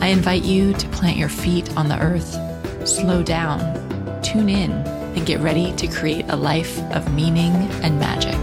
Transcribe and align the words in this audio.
I 0.00 0.08
invite 0.08 0.44
you 0.44 0.74
to 0.74 0.88
plant 0.88 1.16
your 1.16 1.28
feet 1.28 1.74
on 1.76 1.88
the 1.88 1.98
earth, 1.98 2.38
slow 2.86 3.22
down, 3.22 3.60
tune 4.22 4.48
in, 4.48 4.72
and 4.72 5.24
get 5.24 5.40
ready 5.40 5.72
to 5.76 5.86
create 5.86 6.26
a 6.28 6.36
life 6.36 6.78
of 6.92 7.14
meaning 7.14 7.52
and 7.82 7.98
magic. 7.98 8.34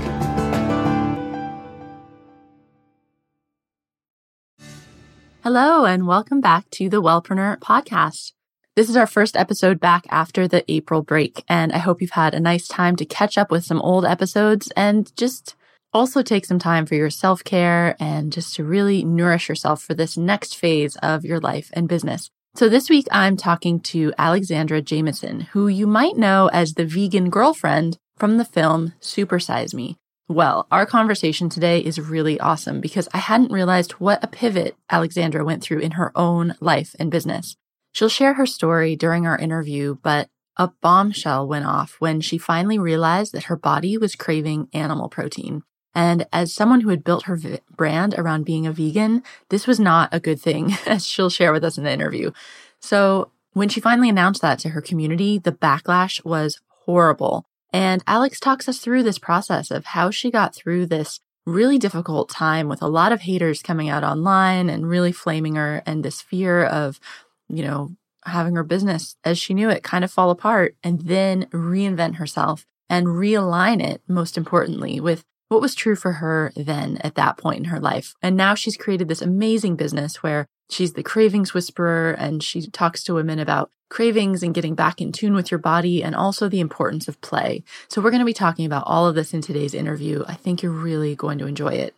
Hello, 5.43 5.85
and 5.85 6.07
welcome 6.07 6.41
back 6.41 6.69
to 6.71 6.89
the 6.89 7.01
Wellpreneur 7.01 7.57
podcast. 7.57 8.31
This 8.75 8.89
is 8.89 8.95
our 8.95 9.07
first 9.07 9.35
episode 9.35 9.79
back 9.79 10.05
after 10.09 10.47
the 10.47 10.63
April 10.71 11.01
break, 11.01 11.43
and 11.47 11.73
I 11.73 11.79
hope 11.79 12.01
you've 12.01 12.11
had 12.11 12.33
a 12.33 12.39
nice 12.39 12.67
time 12.67 12.95
to 12.95 13.05
catch 13.05 13.37
up 13.37 13.51
with 13.51 13.65
some 13.65 13.81
old 13.81 14.05
episodes 14.05 14.71
and 14.77 15.15
just 15.17 15.55
also, 15.93 16.21
take 16.21 16.45
some 16.45 16.59
time 16.59 16.85
for 16.85 16.95
your 16.95 17.09
self 17.09 17.43
care 17.43 17.95
and 17.99 18.31
just 18.31 18.55
to 18.55 18.63
really 18.63 19.03
nourish 19.03 19.49
yourself 19.49 19.83
for 19.83 19.93
this 19.93 20.15
next 20.15 20.55
phase 20.55 20.95
of 20.97 21.25
your 21.25 21.39
life 21.39 21.69
and 21.73 21.89
business. 21.89 22.29
So, 22.55 22.69
this 22.69 22.89
week 22.89 23.07
I'm 23.11 23.35
talking 23.35 23.79
to 23.81 24.13
Alexandra 24.17 24.81
Jamieson, 24.81 25.41
who 25.51 25.67
you 25.67 25.87
might 25.87 26.17
know 26.17 26.49
as 26.53 26.73
the 26.73 26.85
vegan 26.85 27.29
girlfriend 27.29 27.97
from 28.17 28.37
the 28.37 28.45
film 28.45 28.93
Supersize 29.01 29.73
Me. 29.73 29.97
Well, 30.29 30.65
our 30.71 30.85
conversation 30.85 31.49
today 31.49 31.79
is 31.79 31.99
really 31.99 32.39
awesome 32.39 32.79
because 32.79 33.09
I 33.13 33.17
hadn't 33.17 33.51
realized 33.51 33.93
what 33.93 34.23
a 34.23 34.27
pivot 34.27 34.77
Alexandra 34.89 35.43
went 35.43 35.61
through 35.61 35.79
in 35.79 35.91
her 35.91 36.17
own 36.17 36.55
life 36.61 36.95
and 36.99 37.11
business. 37.11 37.57
She'll 37.91 38.07
share 38.07 38.35
her 38.35 38.45
story 38.45 38.95
during 38.95 39.27
our 39.27 39.37
interview, 39.37 39.97
but 40.01 40.29
a 40.55 40.71
bombshell 40.81 41.47
went 41.47 41.65
off 41.65 41.97
when 41.99 42.21
she 42.21 42.37
finally 42.37 42.79
realized 42.79 43.33
that 43.33 43.45
her 43.45 43.57
body 43.57 43.97
was 43.97 44.15
craving 44.15 44.69
animal 44.73 45.09
protein. 45.09 45.63
And 45.93 46.25
as 46.31 46.53
someone 46.53 46.81
who 46.81 46.89
had 46.89 47.03
built 47.03 47.23
her 47.23 47.35
v- 47.35 47.59
brand 47.75 48.15
around 48.17 48.45
being 48.45 48.65
a 48.65 48.71
vegan, 48.71 49.23
this 49.49 49.67
was 49.67 49.79
not 49.79 50.09
a 50.11 50.19
good 50.19 50.39
thing, 50.39 50.73
as 50.85 51.05
she'll 51.05 51.29
share 51.29 51.51
with 51.51 51.63
us 51.63 51.77
in 51.77 51.83
the 51.83 51.91
interview. 51.91 52.31
So 52.79 53.31
when 53.53 53.69
she 53.69 53.81
finally 53.81 54.09
announced 54.09 54.41
that 54.41 54.59
to 54.59 54.69
her 54.69 54.81
community, 54.81 55.37
the 55.37 55.51
backlash 55.51 56.23
was 56.23 56.61
horrible. 56.85 57.45
And 57.73 58.03
Alex 58.07 58.39
talks 58.39 58.67
us 58.67 58.79
through 58.79 59.03
this 59.03 59.19
process 59.19 59.71
of 59.71 59.85
how 59.85 60.11
she 60.11 60.31
got 60.31 60.55
through 60.55 60.87
this 60.87 61.19
really 61.45 61.77
difficult 61.77 62.29
time 62.29 62.67
with 62.67 62.81
a 62.81 62.87
lot 62.87 63.11
of 63.11 63.21
haters 63.21 63.61
coming 63.61 63.89
out 63.89 64.03
online 64.03 64.69
and 64.69 64.87
really 64.87 65.11
flaming 65.11 65.55
her 65.55 65.81
and 65.85 66.03
this 66.03 66.21
fear 66.21 66.63
of, 66.63 66.99
you 67.49 67.63
know, 67.63 67.95
having 68.25 68.55
her 68.55 68.63
business 68.63 69.15
as 69.23 69.39
she 69.39 69.53
knew 69.53 69.69
it 69.69 69.83
kind 69.83 70.03
of 70.03 70.11
fall 70.11 70.29
apart 70.29 70.75
and 70.83 71.01
then 71.01 71.45
reinvent 71.45 72.15
herself 72.15 72.65
and 72.89 73.07
realign 73.07 73.81
it, 73.81 74.01
most 74.07 74.37
importantly, 74.37 74.99
with 74.99 75.25
what 75.51 75.61
was 75.61 75.75
true 75.75 75.97
for 75.97 76.13
her 76.13 76.53
then 76.55 76.95
at 77.03 77.15
that 77.15 77.37
point 77.37 77.59
in 77.59 77.65
her 77.65 77.79
life. 77.79 78.15
And 78.21 78.37
now 78.37 78.55
she's 78.55 78.77
created 78.77 79.09
this 79.09 79.21
amazing 79.21 79.75
business 79.75 80.23
where 80.23 80.47
she's 80.69 80.93
the 80.93 81.03
cravings 81.03 81.53
whisperer 81.53 82.11
and 82.11 82.41
she 82.41 82.67
talks 82.67 83.03
to 83.03 83.15
women 83.15 83.37
about 83.37 83.69
cravings 83.89 84.43
and 84.43 84.55
getting 84.55 84.75
back 84.75 85.01
in 85.01 85.11
tune 85.11 85.33
with 85.33 85.51
your 85.51 85.57
body 85.57 86.01
and 86.01 86.15
also 86.15 86.47
the 86.47 86.61
importance 86.61 87.09
of 87.09 87.19
play. 87.19 87.65
So 87.89 87.99
we're 87.99 88.11
going 88.11 88.21
to 88.21 88.25
be 88.25 88.31
talking 88.31 88.65
about 88.65 88.85
all 88.87 89.05
of 89.05 89.15
this 89.15 89.33
in 89.33 89.41
today's 89.41 89.73
interview. 89.73 90.23
I 90.25 90.35
think 90.35 90.63
you're 90.63 90.71
really 90.71 91.17
going 91.17 91.37
to 91.39 91.47
enjoy 91.47 91.73
it. 91.73 91.93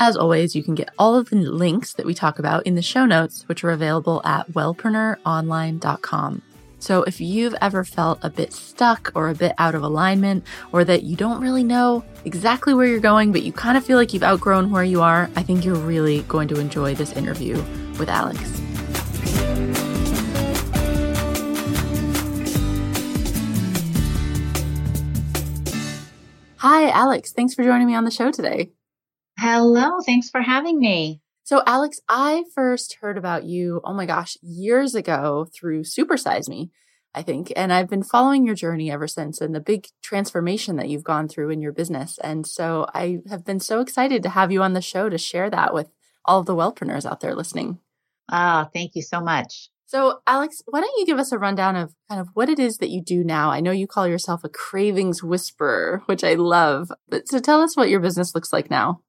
As 0.00 0.16
always, 0.16 0.56
you 0.56 0.64
can 0.64 0.74
get 0.74 0.88
all 0.98 1.14
of 1.14 1.30
the 1.30 1.36
links 1.36 1.92
that 1.92 2.06
we 2.06 2.14
talk 2.14 2.40
about 2.40 2.66
in 2.66 2.74
the 2.74 2.82
show 2.82 3.06
notes, 3.06 3.44
which 3.46 3.62
are 3.62 3.70
available 3.70 4.20
at 4.24 4.50
wellpreneuronline.com. 4.50 6.42
So 6.80 7.02
if 7.02 7.20
you've 7.20 7.54
ever 7.60 7.84
felt 7.84 8.18
a 8.22 8.30
bit 8.30 8.54
stuck 8.54 9.12
or 9.14 9.28
a 9.28 9.34
bit 9.34 9.52
out 9.58 9.74
of 9.74 9.82
alignment, 9.82 10.44
or 10.72 10.82
that 10.84 11.02
you 11.02 11.14
don't 11.14 11.42
really 11.42 11.62
know 11.62 12.02
exactly 12.24 12.72
where 12.72 12.86
you're 12.86 13.00
going, 13.00 13.32
but 13.32 13.42
you 13.42 13.52
kind 13.52 13.76
of 13.76 13.84
feel 13.84 13.98
like 13.98 14.14
you've 14.14 14.22
outgrown 14.22 14.70
where 14.70 14.82
you 14.82 15.02
are, 15.02 15.30
I 15.36 15.42
think 15.42 15.64
you're 15.64 15.76
really 15.76 16.22
going 16.22 16.48
to 16.48 16.58
enjoy 16.58 16.94
this 16.94 17.12
interview 17.12 17.56
with 17.98 18.08
Alex. 18.08 18.40
Hi, 26.56 26.90
Alex. 26.90 27.32
Thanks 27.32 27.54
for 27.54 27.62
joining 27.62 27.86
me 27.86 27.94
on 27.94 28.04
the 28.04 28.10
show 28.10 28.30
today. 28.30 28.72
Hello. 29.38 30.00
Thanks 30.04 30.30
for 30.30 30.40
having 30.40 30.78
me. 30.78 31.19
So, 31.50 31.64
Alex, 31.66 31.98
I 32.08 32.44
first 32.54 32.98
heard 33.00 33.18
about 33.18 33.42
you, 33.42 33.80
oh 33.82 33.92
my 33.92 34.06
gosh, 34.06 34.36
years 34.40 34.94
ago 34.94 35.48
through 35.52 35.82
Supersize 35.82 36.48
Me, 36.48 36.70
I 37.12 37.22
think. 37.22 37.52
And 37.56 37.72
I've 37.72 37.90
been 37.90 38.04
following 38.04 38.46
your 38.46 38.54
journey 38.54 38.88
ever 38.88 39.08
since 39.08 39.40
and 39.40 39.52
the 39.52 39.58
big 39.58 39.88
transformation 40.00 40.76
that 40.76 40.88
you've 40.88 41.02
gone 41.02 41.26
through 41.26 41.50
in 41.50 41.60
your 41.60 41.72
business. 41.72 42.20
And 42.22 42.46
so 42.46 42.86
I 42.94 43.18
have 43.28 43.44
been 43.44 43.58
so 43.58 43.80
excited 43.80 44.22
to 44.22 44.28
have 44.28 44.52
you 44.52 44.62
on 44.62 44.74
the 44.74 44.80
show 44.80 45.08
to 45.08 45.18
share 45.18 45.50
that 45.50 45.74
with 45.74 45.90
all 46.24 46.38
of 46.38 46.46
the 46.46 46.54
wellpreneurs 46.54 47.04
out 47.04 47.18
there 47.18 47.34
listening. 47.34 47.80
Oh, 48.30 48.68
thank 48.72 48.94
you 48.94 49.02
so 49.02 49.20
much. 49.20 49.70
So, 49.86 50.20
Alex, 50.28 50.62
why 50.66 50.80
don't 50.80 50.98
you 50.98 51.04
give 51.04 51.18
us 51.18 51.32
a 51.32 51.38
rundown 51.40 51.74
of 51.74 51.92
kind 52.08 52.20
of 52.20 52.28
what 52.34 52.48
it 52.48 52.60
is 52.60 52.76
that 52.76 52.90
you 52.90 53.02
do 53.02 53.24
now? 53.24 53.50
I 53.50 53.58
know 53.58 53.72
you 53.72 53.88
call 53.88 54.06
yourself 54.06 54.44
a 54.44 54.48
cravings 54.48 55.24
whisperer, 55.24 56.04
which 56.06 56.22
I 56.22 56.34
love. 56.34 56.92
But 57.08 57.26
so 57.26 57.40
tell 57.40 57.60
us 57.60 57.76
what 57.76 57.90
your 57.90 57.98
business 57.98 58.36
looks 58.36 58.52
like 58.52 58.70
now. 58.70 59.00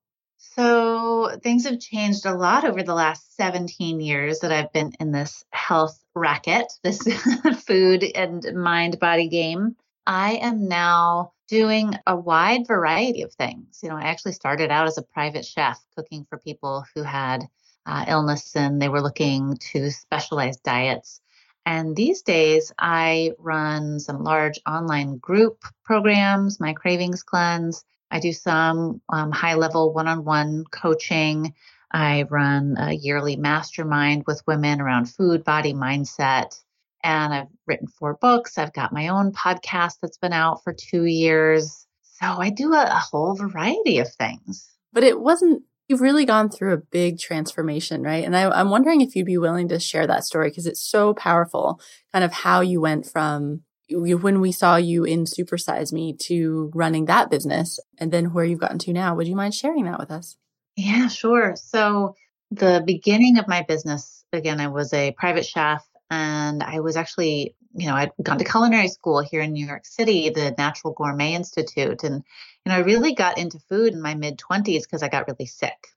So 0.41 1.37
things 1.43 1.65
have 1.65 1.79
changed 1.79 2.25
a 2.25 2.33
lot 2.33 2.65
over 2.65 2.81
the 2.81 2.95
last 2.95 3.35
17 3.37 4.01
years 4.01 4.39
that 4.39 4.51
I've 4.51 4.73
been 4.73 4.91
in 4.99 5.11
this 5.11 5.45
health 5.51 6.03
racket, 6.15 6.73
this 6.83 7.01
food 7.67 8.03
and 8.03 8.43
mind 8.55 8.99
body 8.99 9.27
game. 9.27 9.75
I 10.07 10.33
am 10.41 10.67
now 10.67 11.33
doing 11.47 11.93
a 12.07 12.15
wide 12.15 12.65
variety 12.67 13.21
of 13.21 13.33
things. 13.33 13.81
You 13.83 13.89
know, 13.89 13.97
I 13.97 14.03
actually 14.03 14.31
started 14.31 14.71
out 14.71 14.87
as 14.87 14.97
a 14.97 15.03
private 15.03 15.45
chef 15.45 15.79
cooking 15.95 16.25
for 16.27 16.39
people 16.39 16.85
who 16.95 17.03
had 17.03 17.43
uh, 17.85 18.05
illness 18.07 18.55
and 18.55 18.81
they 18.81 18.89
were 18.89 19.01
looking 19.01 19.57
to 19.71 19.91
specialize 19.91 20.57
diets. 20.57 21.21
And 21.67 21.95
these 21.95 22.23
days, 22.23 22.73
I 22.79 23.33
run 23.37 23.99
some 23.99 24.23
large 24.23 24.59
online 24.67 25.17
group 25.17 25.63
programs, 25.83 26.59
my 26.59 26.73
Cravings 26.73 27.21
Cleanse, 27.21 27.85
I 28.11 28.19
do 28.19 28.33
some 28.33 29.01
um, 29.09 29.31
high 29.31 29.55
level 29.55 29.93
one 29.93 30.07
on 30.07 30.25
one 30.25 30.65
coaching. 30.69 31.53
I 31.91 32.23
run 32.29 32.75
a 32.77 32.93
yearly 32.93 33.37
mastermind 33.37 34.23
with 34.27 34.43
women 34.45 34.81
around 34.81 35.05
food, 35.05 35.43
body, 35.43 35.73
mindset. 35.73 36.59
And 37.03 37.33
I've 37.33 37.47
written 37.65 37.87
four 37.87 38.17
books. 38.21 38.57
I've 38.57 38.73
got 38.73 38.93
my 38.93 39.07
own 39.07 39.31
podcast 39.31 39.95
that's 40.01 40.17
been 40.17 40.33
out 40.33 40.63
for 40.63 40.73
two 40.73 41.05
years. 41.05 41.87
So 42.01 42.27
I 42.27 42.49
do 42.49 42.73
a, 42.73 42.83
a 42.83 43.01
whole 43.11 43.33
variety 43.33 43.99
of 43.99 44.13
things. 44.13 44.69
But 44.93 45.03
it 45.03 45.19
wasn't, 45.19 45.63
you've 45.87 46.01
really 46.01 46.25
gone 46.25 46.49
through 46.49 46.73
a 46.73 46.77
big 46.77 47.17
transformation, 47.17 48.03
right? 48.03 48.23
And 48.23 48.35
I, 48.35 48.49
I'm 48.49 48.69
wondering 48.69 49.01
if 49.01 49.15
you'd 49.15 49.25
be 49.25 49.37
willing 49.37 49.69
to 49.69 49.79
share 49.79 50.05
that 50.05 50.25
story 50.25 50.49
because 50.49 50.67
it's 50.67 50.81
so 50.81 51.13
powerful, 51.13 51.79
kind 52.13 52.23
of 52.23 52.31
how 52.31 52.61
you 52.61 52.81
went 52.81 53.05
from 53.05 53.61
when 53.93 54.41
we 54.41 54.51
saw 54.51 54.75
you 54.75 55.03
in 55.03 55.25
Supersize 55.25 55.91
Me 55.91 56.15
to 56.27 56.71
running 56.73 57.05
that 57.05 57.29
business 57.29 57.79
and 57.97 58.11
then 58.11 58.33
where 58.33 58.45
you've 58.45 58.59
gotten 58.59 58.79
to 58.79 58.93
now. 58.93 59.15
Would 59.15 59.27
you 59.27 59.35
mind 59.35 59.53
sharing 59.53 59.85
that 59.85 59.99
with 59.99 60.11
us? 60.11 60.37
Yeah, 60.75 61.07
sure. 61.07 61.55
So, 61.55 62.15
the 62.51 62.83
beginning 62.85 63.37
of 63.37 63.47
my 63.47 63.63
business, 63.63 64.25
again, 64.33 64.59
I 64.59 64.67
was 64.67 64.93
a 64.93 65.11
private 65.11 65.45
chef 65.45 65.85
and 66.09 66.61
I 66.61 66.81
was 66.81 66.97
actually, 66.97 67.55
you 67.73 67.87
know, 67.87 67.95
I'd 67.95 68.11
gone 68.21 68.37
to 68.39 68.43
culinary 68.43 68.89
school 68.89 69.21
here 69.21 69.41
in 69.41 69.53
New 69.53 69.65
York 69.65 69.85
City, 69.85 70.29
the 70.29 70.53
Natural 70.57 70.93
Gourmet 70.93 71.33
Institute. 71.33 72.03
And, 72.03 72.23
you 72.65 72.69
know, 72.69 72.75
I 72.75 72.79
really 72.79 73.15
got 73.15 73.37
into 73.37 73.59
food 73.69 73.93
in 73.93 74.01
my 74.01 74.15
mid 74.15 74.37
20s 74.37 74.83
because 74.83 75.01
I 75.01 75.07
got 75.07 75.27
really 75.27 75.45
sick. 75.45 75.87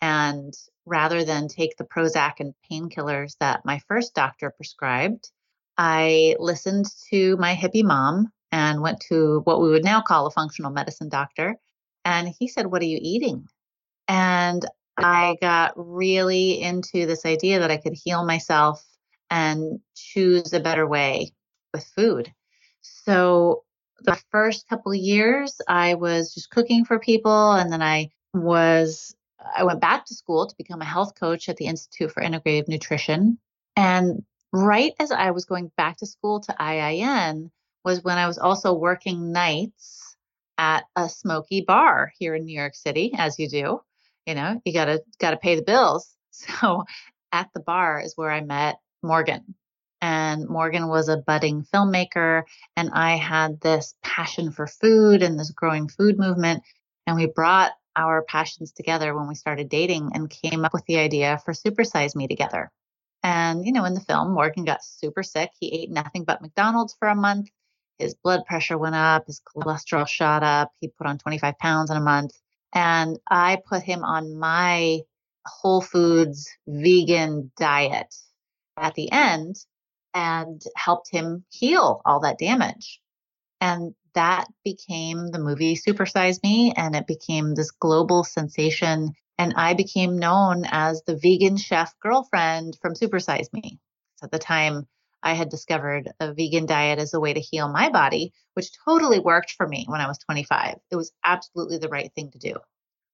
And 0.00 0.54
rather 0.86 1.24
than 1.24 1.48
take 1.48 1.76
the 1.76 1.84
Prozac 1.84 2.34
and 2.40 2.54
painkillers 2.70 3.36
that 3.40 3.64
my 3.66 3.80
first 3.88 4.14
doctor 4.14 4.50
prescribed, 4.50 5.30
I 5.78 6.34
listened 6.40 6.86
to 7.10 7.36
my 7.36 7.54
hippie 7.54 7.84
mom 7.84 8.32
and 8.50 8.82
went 8.82 9.00
to 9.08 9.40
what 9.44 9.62
we 9.62 9.70
would 9.70 9.84
now 9.84 10.02
call 10.02 10.26
a 10.26 10.30
functional 10.30 10.72
medicine 10.72 11.08
doctor. 11.08 11.56
And 12.04 12.28
he 12.38 12.48
said, 12.48 12.66
What 12.66 12.82
are 12.82 12.86
you 12.86 12.98
eating? 13.00 13.46
And 14.08 14.64
I 14.96 15.36
got 15.40 15.72
really 15.76 16.60
into 16.60 17.06
this 17.06 17.24
idea 17.24 17.60
that 17.60 17.70
I 17.70 17.76
could 17.76 17.94
heal 17.94 18.24
myself 18.24 18.84
and 19.30 19.78
choose 19.94 20.52
a 20.52 20.60
better 20.60 20.86
way 20.86 21.32
with 21.72 21.84
food. 21.84 22.32
So 22.80 23.62
the 24.00 24.18
first 24.30 24.68
couple 24.68 24.92
of 24.92 24.98
years, 24.98 25.60
I 25.68 25.94
was 25.94 26.34
just 26.34 26.50
cooking 26.50 26.84
for 26.84 26.98
people. 26.98 27.52
And 27.52 27.72
then 27.72 27.82
I 27.82 28.08
was, 28.34 29.14
I 29.56 29.64
went 29.64 29.80
back 29.80 30.06
to 30.06 30.14
school 30.14 30.46
to 30.46 30.54
become 30.56 30.80
a 30.80 30.86
health 30.86 31.12
coach 31.18 31.48
at 31.48 31.56
the 31.56 31.66
Institute 31.66 32.10
for 32.10 32.22
Integrative 32.22 32.68
Nutrition. 32.68 33.38
And 33.76 34.24
right 34.52 34.92
as 34.98 35.10
I 35.10 35.30
was 35.30 35.44
going 35.44 35.70
back 35.76 35.98
to 35.98 36.06
school 36.06 36.40
to 36.40 36.52
IIN 36.58 37.50
was 37.84 38.02
when 38.02 38.18
I 38.18 38.26
was 38.26 38.38
also 38.38 38.74
working 38.74 39.32
nights 39.32 40.16
at 40.58 40.84
a 40.96 41.08
smoky 41.08 41.62
bar 41.62 42.12
here 42.18 42.34
in 42.34 42.44
New 42.44 42.58
York 42.58 42.74
City, 42.74 43.14
as 43.16 43.38
you 43.38 43.48
do. 43.48 43.80
You 44.26 44.34
know, 44.34 44.60
you 44.64 44.72
gotta 44.72 45.02
gotta 45.18 45.36
pay 45.36 45.56
the 45.56 45.62
bills. 45.62 46.14
So 46.30 46.84
at 47.32 47.48
the 47.52 47.58
bar 47.58 48.00
is 48.00 48.16
where 48.16 48.30
I 48.30 48.42
met 48.42 48.76
Morgan. 49.02 49.56
And 50.00 50.48
Morgan 50.48 50.86
was 50.86 51.08
a 51.08 51.16
budding 51.16 51.66
filmmaker, 51.74 52.44
and 52.76 52.90
I 52.92 53.16
had 53.16 53.60
this 53.60 53.96
passion 54.04 54.52
for 54.52 54.68
food 54.68 55.22
and 55.22 55.36
this 55.36 55.50
growing 55.50 55.88
food 55.88 56.16
movement. 56.16 56.62
And 57.08 57.16
we 57.16 57.26
brought 57.26 57.72
our 57.96 58.22
passions 58.22 58.70
together 58.70 59.16
when 59.16 59.26
we 59.26 59.34
started 59.34 59.68
dating 59.68 60.10
and 60.14 60.30
came 60.30 60.64
up 60.64 60.72
with 60.72 60.84
the 60.86 60.98
idea 60.98 61.40
for 61.44 61.52
Supersize 61.52 62.14
Me 62.14 62.28
together. 62.28 62.70
And, 63.22 63.64
you 63.64 63.72
know, 63.72 63.84
in 63.84 63.94
the 63.94 64.00
film, 64.00 64.32
Morgan 64.32 64.64
got 64.64 64.84
super 64.84 65.22
sick. 65.22 65.50
He 65.58 65.82
ate 65.82 65.90
nothing 65.90 66.24
but 66.24 66.40
McDonald's 66.40 66.94
for 66.98 67.08
a 67.08 67.14
month. 67.14 67.48
His 67.98 68.14
blood 68.14 68.44
pressure 68.46 68.78
went 68.78 68.94
up, 68.94 69.26
his 69.26 69.40
cholesterol 69.40 70.06
shot 70.06 70.42
up. 70.44 70.70
He 70.80 70.88
put 70.88 71.06
on 71.06 71.18
25 71.18 71.58
pounds 71.58 71.90
in 71.90 71.96
a 71.96 72.00
month. 72.00 72.32
And 72.72 73.18
I 73.28 73.60
put 73.66 73.82
him 73.82 74.04
on 74.04 74.38
my 74.38 75.00
whole 75.46 75.80
foods 75.80 76.48
vegan 76.66 77.50
diet 77.56 78.14
at 78.76 78.94
the 78.94 79.10
end 79.10 79.56
and 80.14 80.62
helped 80.76 81.10
him 81.10 81.44
heal 81.50 82.02
all 82.04 82.20
that 82.20 82.38
damage. 82.38 83.00
And 83.60 83.94
that 84.14 84.46
became 84.64 85.28
the 85.28 85.38
movie 85.38 85.76
Supersize 85.76 86.42
Me, 86.42 86.72
and 86.76 86.94
it 86.96 87.06
became 87.06 87.54
this 87.54 87.70
global 87.70 88.24
sensation. 88.24 89.12
And 89.38 89.54
I 89.56 89.74
became 89.74 90.18
known 90.18 90.64
as 90.66 91.02
the 91.06 91.16
vegan 91.16 91.56
chef 91.56 91.94
girlfriend 92.00 92.76
from 92.82 92.94
Supersize 92.94 93.52
Me. 93.52 93.78
At 94.22 94.32
the 94.32 94.38
time, 94.38 94.88
I 95.22 95.34
had 95.34 95.48
discovered 95.48 96.10
a 96.20 96.34
vegan 96.34 96.66
diet 96.66 96.98
as 96.98 97.14
a 97.14 97.20
way 97.20 97.34
to 97.34 97.40
heal 97.40 97.68
my 97.68 97.88
body, 97.90 98.32
which 98.54 98.70
totally 98.84 99.20
worked 99.20 99.52
for 99.52 99.66
me 99.66 99.84
when 99.88 100.00
I 100.00 100.08
was 100.08 100.18
25. 100.18 100.76
It 100.90 100.96
was 100.96 101.12
absolutely 101.24 101.78
the 101.78 101.88
right 101.88 102.12
thing 102.14 102.30
to 102.32 102.38
do. 102.38 102.54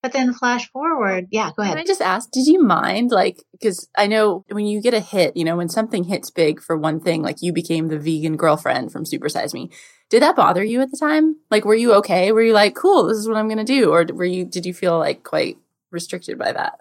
But 0.02 0.12
then 0.12 0.34
flash 0.34 0.70
forward, 0.70 1.28
yeah, 1.30 1.50
go 1.56 1.62
ahead. 1.62 1.76
Can 1.76 1.82
I 1.82 1.86
just 1.86 2.02
ask, 2.02 2.30
did 2.30 2.46
you 2.46 2.62
mind 2.62 3.10
like 3.10 3.42
because 3.52 3.88
I 3.96 4.06
know 4.06 4.44
when 4.50 4.66
you 4.66 4.82
get 4.82 4.92
a 4.92 5.00
hit, 5.00 5.34
you 5.34 5.44
know, 5.44 5.56
when 5.56 5.70
something 5.70 6.04
hits 6.04 6.30
big 6.30 6.60
for 6.60 6.76
one 6.76 7.00
thing, 7.00 7.22
like 7.22 7.40
you 7.40 7.54
became 7.54 7.88
the 7.88 7.98
vegan 7.98 8.36
girlfriend 8.36 8.92
from 8.92 9.04
Supersize 9.04 9.54
Me. 9.54 9.70
Did 10.10 10.22
that 10.22 10.36
bother 10.36 10.62
you 10.62 10.82
at 10.82 10.90
the 10.90 10.98
time? 10.98 11.36
Like 11.50 11.64
were 11.64 11.74
you 11.74 11.94
okay? 11.94 12.32
Were 12.32 12.42
you 12.42 12.52
like, 12.52 12.74
cool, 12.74 13.06
this 13.06 13.16
is 13.16 13.26
what 13.26 13.38
I'm 13.38 13.48
gonna 13.48 13.64
do? 13.64 13.92
Or 13.92 14.04
were 14.12 14.26
you 14.26 14.44
did 14.44 14.66
you 14.66 14.74
feel 14.74 14.98
like 14.98 15.22
quite 15.22 15.56
restricted 15.94 16.38
by 16.38 16.52
that? 16.52 16.80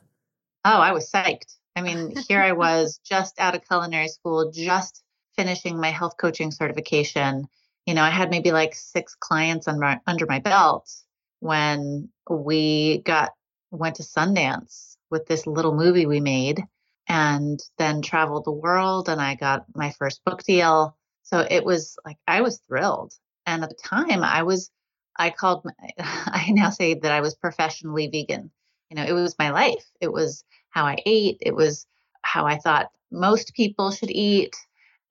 Oh, 0.65 0.80
I 0.80 0.92
was 0.92 1.10
psyched. 1.10 1.56
I 1.75 1.81
mean, 1.81 2.13
here 2.27 2.42
I 2.42 2.51
was 2.65 3.00
just 3.06 3.39
out 3.39 3.56
of 3.56 3.65
culinary 3.65 4.10
school, 4.10 4.51
just 4.51 5.01
finishing 5.38 5.80
my 5.80 5.92
health 5.92 6.15
coaching 6.19 6.51
certification. 6.51 7.48
You 7.86 7.94
know, 7.94 8.04
I 8.04 8.10
had 8.10 8.30
maybe 8.30 8.51
like 8.51 8.75
six 8.75 9.15
clients 9.15 9.68
under, 9.68 10.00
under 10.06 10.25
my 10.25 10.39
belt 10.39 10.92
when 11.39 12.10
we 12.30 13.00
got 13.00 13.31
went 13.71 13.95
to 13.95 14.04
Sundance 14.04 14.95
with 15.10 15.25
this 15.25 15.48
little 15.48 15.75
movie 15.75 16.06
we 16.06 16.19
made 16.19 16.63
and 17.07 17.59
then 17.77 18.01
traveled 18.01 18.45
the 18.45 18.51
world 18.51 19.09
and 19.09 19.21
I 19.21 19.36
got 19.36 19.66
my 19.75 19.92
first 19.92 20.24
book 20.24 20.44
deal. 20.44 20.95
So 21.24 21.45
it 21.50 21.66
was 21.66 21.98
like 22.06 22.18
I 22.27 22.42
was 22.42 22.59
thrilled. 22.68 23.13
And 23.45 23.63
at 23.63 23.69
the 23.69 23.75
time 23.75 24.24
I 24.24 24.44
was 24.44 24.69
I 25.18 25.30
called 25.30 25.66
I 26.00 26.48
now 26.50 26.69
say 26.69 26.94
that 26.94 27.12
I 27.12 27.21
was 27.21 27.36
professionally 27.36 28.07
vegan. 28.07 28.51
You 28.94 29.01
know, 29.01 29.07
it 29.07 29.13
was 29.13 29.36
my 29.40 29.50
life. 29.50 29.84
It 30.01 30.13
was 30.13 30.44
how 30.69 30.86
I 30.86 30.98
ate, 31.07 31.40
it 31.42 31.56
was 31.56 31.88
how 32.22 32.45
I 32.45 32.60
thought 32.60 32.92
most 33.12 33.56
people 33.56 33.90
should 33.90 34.12
eat 34.12 34.56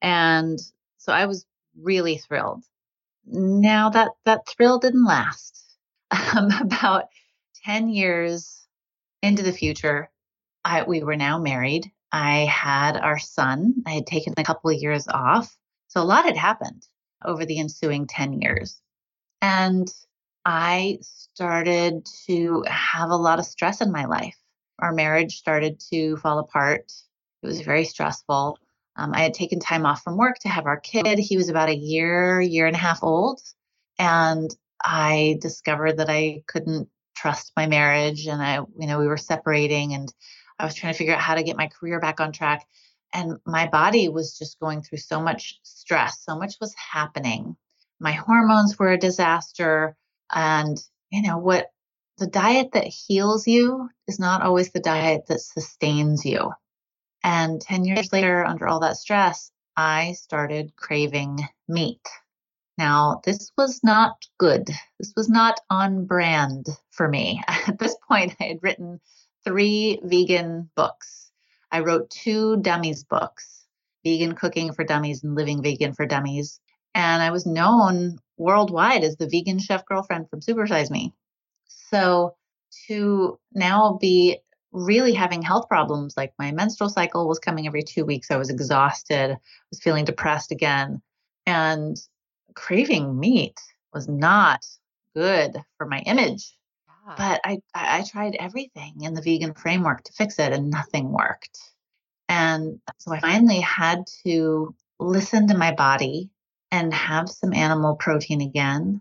and 0.01 0.57
so 0.97 1.11
I 1.11 1.25
was 1.25 1.45
really 1.77 2.17
thrilled. 2.17 2.63
Now 3.25 3.89
that 3.89 4.11
that 4.23 4.47
thrill 4.47 4.79
didn't 4.79 5.03
last 5.03 5.61
um, 6.11 6.49
about 6.61 7.09
10 7.65 7.89
years 7.89 8.65
into 9.21 9.43
the 9.43 9.51
future, 9.51 10.09
I, 10.63 10.83
we 10.83 11.03
were 11.03 11.17
now 11.17 11.37
married. 11.37 11.91
I 12.09 12.45
had 12.45 12.95
our 12.95 13.19
son. 13.19 13.83
I 13.85 13.91
had 13.91 14.07
taken 14.07 14.33
a 14.37 14.45
couple 14.45 14.69
of 14.69 14.77
years 14.77 15.09
off. 15.09 15.53
So 15.89 16.01
a 16.01 16.05
lot 16.05 16.23
had 16.23 16.37
happened 16.37 16.87
over 17.25 17.45
the 17.45 17.59
ensuing 17.59 18.07
10 18.07 18.41
years. 18.41 18.79
And 19.41 19.91
I 20.45 20.99
started 21.01 22.07
to 22.27 22.63
have 22.67 23.09
a 23.09 23.15
lot 23.15 23.39
of 23.39 23.45
stress 23.45 23.81
in 23.81 23.91
my 23.91 24.05
life. 24.05 24.37
Our 24.79 24.93
marriage 24.93 25.37
started 25.37 25.79
to 25.91 26.17
fall 26.17 26.39
apart. 26.39 26.91
It 27.41 27.47
was 27.47 27.61
very 27.61 27.85
stressful. 27.85 28.57
Um, 28.95 29.13
I 29.13 29.21
had 29.21 29.33
taken 29.33 29.59
time 29.59 29.85
off 29.85 30.03
from 30.03 30.17
work 30.17 30.37
to 30.39 30.49
have 30.49 30.65
our 30.65 30.79
kid. 30.79 31.17
He 31.17 31.37
was 31.37 31.49
about 31.49 31.69
a 31.69 31.75
year, 31.75 32.39
year 32.41 32.67
and 32.67 32.75
a 32.75 32.79
half 32.79 33.03
old. 33.03 33.41
And 33.97 34.53
I 34.83 35.37
discovered 35.41 35.97
that 35.97 36.09
I 36.09 36.43
couldn't 36.47 36.89
trust 37.15 37.53
my 37.55 37.67
marriage 37.67 38.27
and 38.27 38.41
I, 38.41 38.55
you 38.55 38.87
know, 38.87 38.99
we 38.99 39.07
were 39.07 39.17
separating 39.17 39.93
and 39.93 40.13
I 40.59 40.65
was 40.65 40.75
trying 40.75 40.93
to 40.93 40.97
figure 40.97 41.13
out 41.13 41.21
how 41.21 41.35
to 41.35 41.43
get 41.43 41.57
my 41.57 41.67
career 41.67 41.99
back 41.99 42.19
on 42.19 42.31
track. 42.31 42.65
And 43.13 43.37
my 43.45 43.67
body 43.67 44.09
was 44.09 44.37
just 44.37 44.59
going 44.59 44.81
through 44.81 44.97
so 44.99 45.21
much 45.21 45.59
stress, 45.63 46.23
so 46.23 46.37
much 46.37 46.55
was 46.59 46.73
happening. 46.75 47.55
My 47.99 48.11
hormones 48.11 48.77
were 48.77 48.91
a 48.91 48.97
disaster. 48.97 49.95
And, 50.33 50.77
you 51.11 51.21
know, 51.21 51.37
what 51.37 51.71
the 52.17 52.27
diet 52.27 52.71
that 52.73 52.85
heals 52.85 53.47
you 53.47 53.89
is 54.07 54.19
not 54.19 54.41
always 54.41 54.71
the 54.71 54.79
diet 54.79 55.27
that 55.27 55.41
sustains 55.41 56.25
you. 56.25 56.51
And 57.23 57.61
10 57.61 57.85
years 57.85 58.11
later, 58.11 58.45
under 58.45 58.67
all 58.67 58.81
that 58.81 58.97
stress, 58.97 59.51
I 59.77 60.13
started 60.13 60.75
craving 60.75 61.39
meat. 61.67 62.05
Now, 62.77 63.21
this 63.23 63.51
was 63.57 63.79
not 63.83 64.25
good. 64.37 64.67
This 64.99 65.13
was 65.15 65.29
not 65.29 65.59
on 65.69 66.05
brand 66.05 66.67
for 66.89 67.07
me. 67.07 67.41
At 67.67 67.79
this 67.79 67.95
point, 68.07 68.35
I 68.39 68.45
had 68.45 68.63
written 68.63 68.99
three 69.45 69.99
vegan 70.03 70.69
books. 70.75 71.31
I 71.71 71.79
wrote 71.79 72.09
two 72.09 72.57
dummies 72.57 73.03
books 73.03 73.65
Vegan 74.03 74.35
Cooking 74.35 74.73
for 74.73 74.83
Dummies 74.83 75.23
and 75.23 75.35
Living 75.35 75.61
Vegan 75.63 75.93
for 75.93 76.05
Dummies. 76.05 76.59
And 76.93 77.21
I 77.21 77.31
was 77.31 77.45
known 77.45 78.19
worldwide 78.37 79.03
as 79.03 79.17
the 79.17 79.27
vegan 79.27 79.59
chef 79.59 79.85
girlfriend 79.85 80.29
from 80.29 80.41
Supersize 80.41 80.89
Me. 80.89 81.13
So 81.67 82.35
to 82.87 83.39
now 83.53 83.97
be 83.99 84.39
really 84.71 85.13
having 85.13 85.41
health 85.41 85.69
problems, 85.69 86.15
like 86.17 86.33
my 86.39 86.51
menstrual 86.51 86.89
cycle 86.89 87.27
was 87.27 87.39
coming 87.39 87.67
every 87.67 87.83
two 87.83 88.05
weeks, 88.05 88.31
I 88.31 88.37
was 88.37 88.49
exhausted, 88.49 89.37
was 89.69 89.79
feeling 89.81 90.05
depressed 90.05 90.51
again. 90.51 91.01
And 91.45 91.97
craving 92.55 93.19
meat 93.19 93.59
was 93.93 94.07
not 94.07 94.65
good 95.15 95.55
for 95.77 95.85
my 95.85 95.99
image. 95.99 96.57
Yeah. 97.07 97.15
But 97.17 97.41
I, 97.43 97.59
I 97.75 98.03
tried 98.03 98.35
everything 98.39 99.01
in 99.01 99.13
the 99.13 99.21
vegan 99.21 99.53
framework 99.53 100.03
to 100.03 100.13
fix 100.13 100.39
it 100.39 100.53
and 100.53 100.71
nothing 100.71 101.11
worked. 101.11 101.59
And 102.29 102.79
so 102.97 103.13
I 103.13 103.19
finally 103.19 103.59
had 103.59 104.05
to 104.25 104.73
listen 104.99 105.47
to 105.49 105.57
my 105.57 105.73
body 105.73 106.29
and 106.73 106.91
have 106.91 107.29
some 107.29 107.53
animal 107.53 107.95
protein 107.95 108.41
again. 108.41 108.99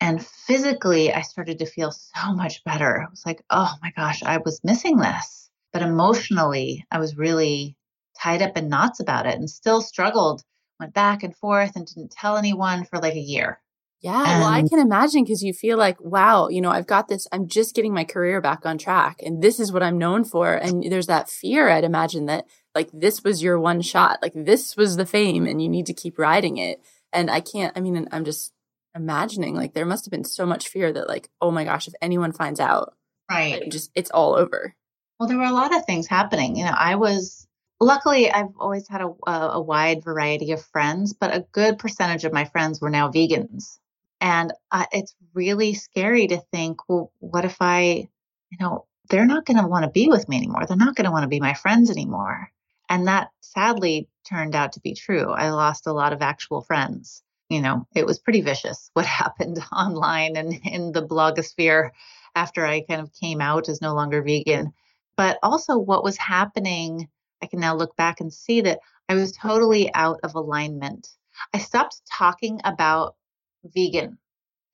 And 0.00 0.24
physically, 0.24 1.12
I 1.12 1.22
started 1.22 1.58
to 1.58 1.66
feel 1.66 1.90
so 1.90 2.32
much 2.32 2.62
better. 2.62 3.02
I 3.02 3.10
was 3.10 3.26
like, 3.26 3.42
oh 3.50 3.74
my 3.82 3.92
gosh, 3.96 4.22
I 4.22 4.38
was 4.38 4.60
missing 4.62 4.96
this. 4.96 5.50
But 5.72 5.82
emotionally, 5.82 6.86
I 6.90 7.00
was 7.00 7.16
really 7.16 7.76
tied 8.18 8.40
up 8.40 8.56
in 8.56 8.68
knots 8.68 9.00
about 9.00 9.26
it 9.26 9.34
and 9.34 9.50
still 9.50 9.82
struggled 9.82 10.42
went 10.78 10.94
back 10.94 11.24
and 11.24 11.36
forth 11.36 11.74
and 11.74 11.86
didn't 11.86 12.12
tell 12.12 12.36
anyone 12.36 12.84
for 12.84 13.00
like 13.00 13.14
a 13.14 13.20
year. 13.20 13.60
Yeah, 14.00 14.20
and, 14.20 14.40
well, 14.40 14.52
I 14.52 14.62
can 14.62 14.78
imagine 14.78 15.24
because 15.24 15.42
you 15.42 15.52
feel 15.52 15.76
like, 15.76 16.00
wow, 16.00 16.46
you 16.46 16.60
know, 16.60 16.70
I've 16.70 16.86
got 16.86 17.08
this, 17.08 17.26
I'm 17.32 17.48
just 17.48 17.74
getting 17.74 17.92
my 17.92 18.04
career 18.04 18.40
back 18.40 18.64
on 18.64 18.78
track 18.78 19.16
and 19.24 19.42
this 19.42 19.58
is 19.58 19.72
what 19.72 19.82
I'm 19.82 19.98
known 19.98 20.24
for. 20.24 20.54
And 20.54 20.84
there's 20.84 21.08
that 21.08 21.28
fear, 21.28 21.68
I'd 21.68 21.82
imagine 21.82 22.26
that 22.26 22.44
like 22.76 22.90
this 22.92 23.24
was 23.24 23.42
your 23.42 23.58
one 23.58 23.80
shot, 23.80 24.20
like 24.22 24.34
this 24.36 24.76
was 24.76 24.96
the 24.96 25.04
fame 25.04 25.46
and 25.46 25.60
you 25.60 25.68
need 25.68 25.86
to 25.86 25.92
keep 25.92 26.16
riding 26.16 26.58
it. 26.58 26.80
And 27.12 27.30
I 27.30 27.40
can't, 27.40 27.76
I 27.76 27.80
mean, 27.80 28.08
I'm 28.12 28.24
just 28.24 28.52
imagining 28.94 29.54
like 29.54 29.74
there 29.74 29.86
must 29.86 30.04
have 30.04 30.10
been 30.10 30.24
so 30.24 30.44
much 30.44 30.68
fear 30.68 30.92
that 30.92 31.08
like, 31.08 31.28
oh 31.40 31.50
my 31.50 31.64
gosh, 31.64 31.88
if 31.88 31.94
anyone 32.02 32.32
finds 32.32 32.60
out, 32.60 32.94
right, 33.30 33.70
just 33.70 33.90
it's 33.94 34.10
all 34.10 34.34
over. 34.34 34.74
Well, 35.18 35.28
there 35.28 35.38
were 35.38 35.44
a 35.44 35.52
lot 35.52 35.74
of 35.74 35.84
things 35.84 36.06
happening. 36.06 36.56
You 36.56 36.64
know, 36.64 36.74
I 36.76 36.96
was 36.96 37.48
luckily 37.80 38.30
i've 38.30 38.50
always 38.58 38.88
had 38.88 39.00
a, 39.00 39.30
a, 39.30 39.60
wide 39.60 40.02
variety 40.02 40.52
of 40.52 40.64
friends 40.64 41.12
but 41.12 41.34
a 41.34 41.46
good 41.52 41.78
percentage 41.78 42.24
of 42.24 42.32
my 42.32 42.44
friends 42.44 42.80
were 42.80 42.90
now 42.90 43.10
vegans 43.10 43.78
and 44.20 44.52
uh, 44.72 44.84
it's 44.92 45.14
really 45.34 45.74
scary 45.74 46.26
to 46.26 46.42
think 46.52 46.80
well 46.88 47.12
what 47.20 47.44
if 47.44 47.56
i 47.60 48.08
you 48.50 48.58
know 48.60 48.84
they're 49.10 49.26
not 49.26 49.46
going 49.46 49.56
to 49.56 49.66
want 49.66 49.84
to 49.84 49.90
be 49.90 50.08
with 50.08 50.28
me 50.28 50.36
anymore 50.36 50.66
they're 50.66 50.76
not 50.76 50.96
going 50.96 51.04
to 51.04 51.10
want 51.10 51.22
to 51.22 51.28
be 51.28 51.40
my 51.40 51.54
friends 51.54 51.90
anymore 51.90 52.50
and 52.88 53.06
that 53.08 53.28
sadly 53.40 54.08
turned 54.28 54.54
out 54.54 54.72
to 54.72 54.80
be 54.80 54.94
true 54.94 55.30
i 55.32 55.50
lost 55.50 55.86
a 55.86 55.92
lot 55.92 56.12
of 56.12 56.22
actual 56.22 56.62
friends 56.62 57.22
you 57.48 57.60
know 57.60 57.86
it 57.94 58.06
was 58.06 58.18
pretty 58.18 58.40
vicious 58.40 58.90
what 58.94 59.06
happened 59.06 59.58
online 59.72 60.36
and 60.36 60.54
in 60.64 60.92
the 60.92 61.06
blogosphere 61.06 61.90
after 62.34 62.64
i 62.66 62.80
kind 62.82 63.00
of 63.00 63.12
came 63.12 63.40
out 63.40 63.68
as 63.68 63.80
no 63.80 63.94
longer 63.94 64.22
vegan 64.22 64.72
but 65.16 65.38
also 65.42 65.76
what 65.76 66.04
was 66.04 66.16
happening 66.16 67.08
I 67.42 67.46
can 67.46 67.60
now 67.60 67.74
look 67.74 67.96
back 67.96 68.20
and 68.20 68.32
see 68.32 68.60
that 68.62 68.80
I 69.08 69.14
was 69.14 69.32
totally 69.32 69.92
out 69.94 70.20
of 70.22 70.34
alignment. 70.34 71.08
I 71.54 71.58
stopped 71.58 72.02
talking 72.10 72.60
about 72.64 73.16
vegan 73.64 74.18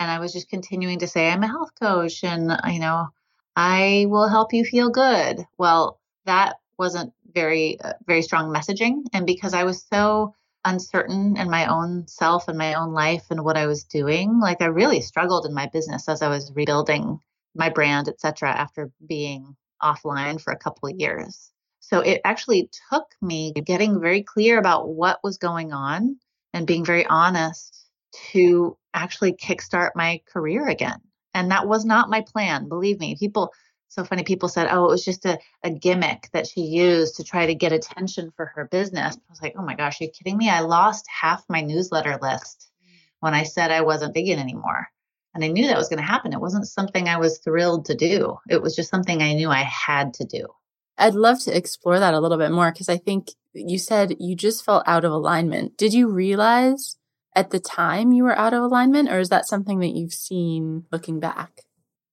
and 0.00 0.11
I 0.11 0.18
was 0.18 0.33
just 0.33 0.49
continuing 0.49 0.99
to 1.00 1.06
say, 1.06 1.28
I'm 1.28 1.42
a 1.42 1.49
health 1.49 1.73
coach 1.80 2.25
and, 2.25 2.56
you 2.68 2.80
know, 2.80 3.09
I 3.56 4.06
will 4.09 4.28
help 4.28 4.52
you 4.52 4.64
feel 4.64 4.90
good. 4.90 5.47
Well, 5.59 6.00
that 6.25 6.56
wasn't 6.78 7.12
very, 7.32 7.80
uh, 7.80 7.94
very 8.06 8.22
strong 8.22 8.52
messaging. 8.52 9.02
And 9.12 9.26
because 9.26 9.54
I 9.54 9.64
was 9.64 9.84
so 9.92 10.34
uncertain 10.64 11.36
in 11.36 11.50
my 11.50 11.66
own 11.66 12.06
self 12.08 12.48
and 12.48 12.56
my 12.56 12.74
own 12.74 12.92
life 12.92 13.24
and 13.30 13.44
what 13.44 13.56
I 13.56 13.66
was 13.66 13.84
doing, 13.84 14.40
like 14.40 14.62
I 14.62 14.66
really 14.66 15.00
struggled 15.00 15.46
in 15.46 15.54
my 15.54 15.68
business 15.72 16.08
as 16.08 16.22
I 16.22 16.28
was 16.28 16.52
rebuilding 16.54 17.18
my 17.54 17.68
brand, 17.68 18.08
et 18.08 18.20
cetera, 18.20 18.50
after 18.50 18.90
being 19.06 19.56
offline 19.82 20.40
for 20.40 20.52
a 20.52 20.58
couple 20.58 20.88
of 20.88 20.98
years. 20.98 21.50
So 21.80 22.00
it 22.00 22.22
actually 22.24 22.70
took 22.90 23.04
me 23.20 23.52
getting 23.52 24.00
very 24.00 24.22
clear 24.22 24.58
about 24.58 24.88
what 24.88 25.20
was 25.22 25.36
going 25.36 25.72
on 25.72 26.16
and 26.54 26.66
being 26.66 26.84
very 26.84 27.04
honest 27.04 27.86
to 28.32 28.78
actually 28.94 29.34
kickstart 29.34 29.90
my 29.94 30.22
career 30.32 30.66
again. 30.66 31.00
And 31.34 31.50
that 31.50 31.68
was 31.68 31.84
not 31.84 32.08
my 32.08 32.22
plan. 32.22 32.68
Believe 32.68 33.00
me, 33.00 33.16
people, 33.18 33.52
so 33.94 34.04
funny, 34.04 34.24
people 34.24 34.48
said, 34.48 34.68
oh, 34.70 34.86
it 34.86 34.88
was 34.88 35.04
just 35.04 35.24
a, 35.24 35.38
a 35.62 35.70
gimmick 35.70 36.28
that 36.32 36.46
she 36.46 36.62
used 36.62 37.16
to 37.16 37.24
try 37.24 37.46
to 37.46 37.54
get 37.54 37.72
attention 37.72 38.32
for 38.36 38.46
her 38.46 38.66
business. 38.70 39.16
I 39.16 39.30
was 39.30 39.42
like, 39.42 39.54
oh 39.56 39.62
my 39.62 39.74
gosh, 39.74 40.00
are 40.00 40.04
you 40.04 40.10
kidding 40.10 40.36
me? 40.36 40.50
I 40.50 40.60
lost 40.60 41.06
half 41.08 41.44
my 41.48 41.60
newsletter 41.60 42.18
list 42.20 42.70
when 43.20 43.34
I 43.34 43.44
said 43.44 43.70
I 43.70 43.82
wasn't 43.82 44.14
vegan 44.14 44.38
anymore. 44.38 44.88
And 45.34 45.44
I 45.44 45.48
knew 45.48 45.66
that 45.66 45.78
was 45.78 45.88
going 45.88 45.98
to 45.98 46.04
happen. 46.04 46.32
It 46.32 46.40
wasn't 46.40 46.66
something 46.66 47.08
I 47.08 47.18
was 47.18 47.38
thrilled 47.38 47.86
to 47.86 47.94
do, 47.94 48.38
it 48.48 48.62
was 48.62 48.74
just 48.76 48.90
something 48.90 49.22
I 49.22 49.34
knew 49.34 49.48
I 49.48 49.62
had 49.62 50.14
to 50.14 50.24
do. 50.24 50.46
I'd 50.96 51.14
love 51.14 51.40
to 51.40 51.56
explore 51.56 51.98
that 51.98 52.14
a 52.14 52.20
little 52.20 52.38
bit 52.38 52.52
more 52.52 52.70
because 52.70 52.88
I 52.88 52.98
think 52.98 53.30
you 53.52 53.78
said 53.78 54.16
you 54.20 54.36
just 54.36 54.64
felt 54.64 54.84
out 54.86 55.04
of 55.04 55.12
alignment. 55.12 55.76
Did 55.76 55.92
you 55.92 56.08
realize 56.08 56.96
at 57.34 57.50
the 57.50 57.58
time 57.58 58.12
you 58.12 58.24
were 58.24 58.38
out 58.38 58.54
of 58.54 58.62
alignment 58.62 59.08
or 59.08 59.18
is 59.18 59.28
that 59.28 59.46
something 59.46 59.80
that 59.80 59.88
you've 59.88 60.12
seen 60.12 60.84
looking 60.92 61.18
back? 61.18 61.62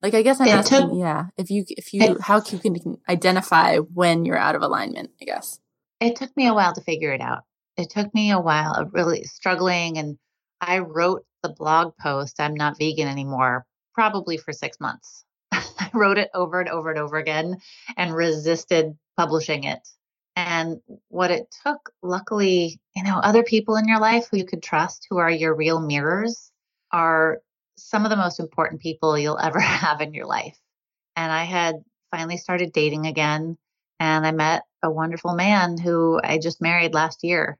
Like 0.01 0.13
I 0.13 0.21
guess 0.23 0.39
I'm 0.39 0.47
it 0.47 0.51
asking, 0.51 0.89
took, 0.89 0.91
yeah, 0.97 1.27
if 1.37 1.51
you 1.51 1.63
if 1.69 1.93
you 1.93 2.01
it, 2.03 2.21
how 2.21 2.41
you 2.49 2.59
can 2.59 2.97
identify 3.07 3.77
when 3.77 4.25
you're 4.25 4.37
out 4.37 4.55
of 4.55 4.61
alignment, 4.61 5.11
I 5.21 5.25
guess. 5.25 5.59
It 5.99 6.15
took 6.15 6.35
me 6.35 6.47
a 6.47 6.53
while 6.53 6.73
to 6.73 6.81
figure 6.81 7.13
it 7.13 7.21
out. 7.21 7.43
It 7.77 7.91
took 7.91 8.13
me 8.13 8.31
a 8.31 8.39
while 8.39 8.73
of 8.73 8.93
really 8.93 9.23
struggling 9.23 9.97
and 9.97 10.17
I 10.59 10.79
wrote 10.79 11.23
the 11.43 11.49
blog 11.49 11.93
post 12.01 12.39
I'm 12.39 12.55
not 12.55 12.77
vegan 12.79 13.07
anymore 13.07 13.65
probably 13.93 14.37
for 14.37 14.53
6 14.53 14.79
months. 14.79 15.23
I 15.51 15.89
wrote 15.93 16.17
it 16.17 16.29
over 16.33 16.59
and 16.59 16.69
over 16.69 16.89
and 16.89 16.99
over 16.99 17.17
again 17.17 17.57
and 17.97 18.15
resisted 18.15 18.97
publishing 19.17 19.65
it. 19.65 19.87
And 20.35 20.77
what 21.09 21.29
it 21.29 21.53
took, 21.63 21.91
luckily, 22.01 22.79
you 22.95 23.03
know, 23.03 23.17
other 23.17 23.43
people 23.43 23.75
in 23.75 23.87
your 23.87 23.99
life 23.99 24.27
who 24.31 24.37
you 24.37 24.45
could 24.45 24.63
trust, 24.63 25.05
who 25.09 25.17
are 25.17 25.29
your 25.29 25.53
real 25.53 25.79
mirrors, 25.79 26.51
are 26.91 27.39
some 27.89 28.05
of 28.05 28.09
the 28.09 28.17
most 28.17 28.39
important 28.39 28.81
people 28.81 29.17
you'll 29.17 29.39
ever 29.39 29.59
have 29.59 30.01
in 30.01 30.13
your 30.13 30.25
life. 30.25 30.57
And 31.15 31.31
I 31.31 31.43
had 31.43 31.75
finally 32.11 32.37
started 32.37 32.73
dating 32.73 33.05
again. 33.05 33.57
And 33.99 34.25
I 34.25 34.31
met 34.31 34.63
a 34.81 34.89
wonderful 34.89 35.35
man 35.35 35.77
who 35.77 36.19
I 36.23 36.39
just 36.39 36.61
married 36.61 36.93
last 36.93 37.23
year. 37.23 37.57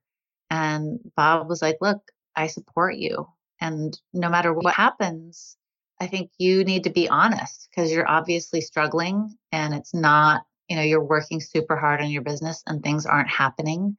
And 0.50 1.00
Bob 1.16 1.48
was 1.48 1.62
like, 1.62 1.78
Look, 1.82 2.01
I 2.36 2.48
support 2.48 2.96
you. 2.96 3.28
And 3.60 3.98
no 4.13 4.30
matter 4.30 4.51
what 4.54 4.74
happens, 4.74 5.56
I 6.00 6.08
think 6.08 6.32
you 6.40 6.63
need 6.63 6.86
to 6.86 6.90
be 6.90 7.08
honest 7.08 7.70
because 7.70 7.92
you're 7.92 8.10
obviously 8.10 8.60
struggling 8.60 9.38
and 9.51 9.75
it's 9.75 9.94
not, 9.94 10.44
you 10.68 10.75
know, 10.75 10.82
you're 10.82 11.04
working 11.04 11.40
super 11.40 11.75
hard 11.75 12.01
on 12.01 12.10
your 12.10 12.24
business 12.24 12.63
and 12.66 12.82
things 12.82 13.06
aren't 13.06 13.30
happening. 13.30 13.98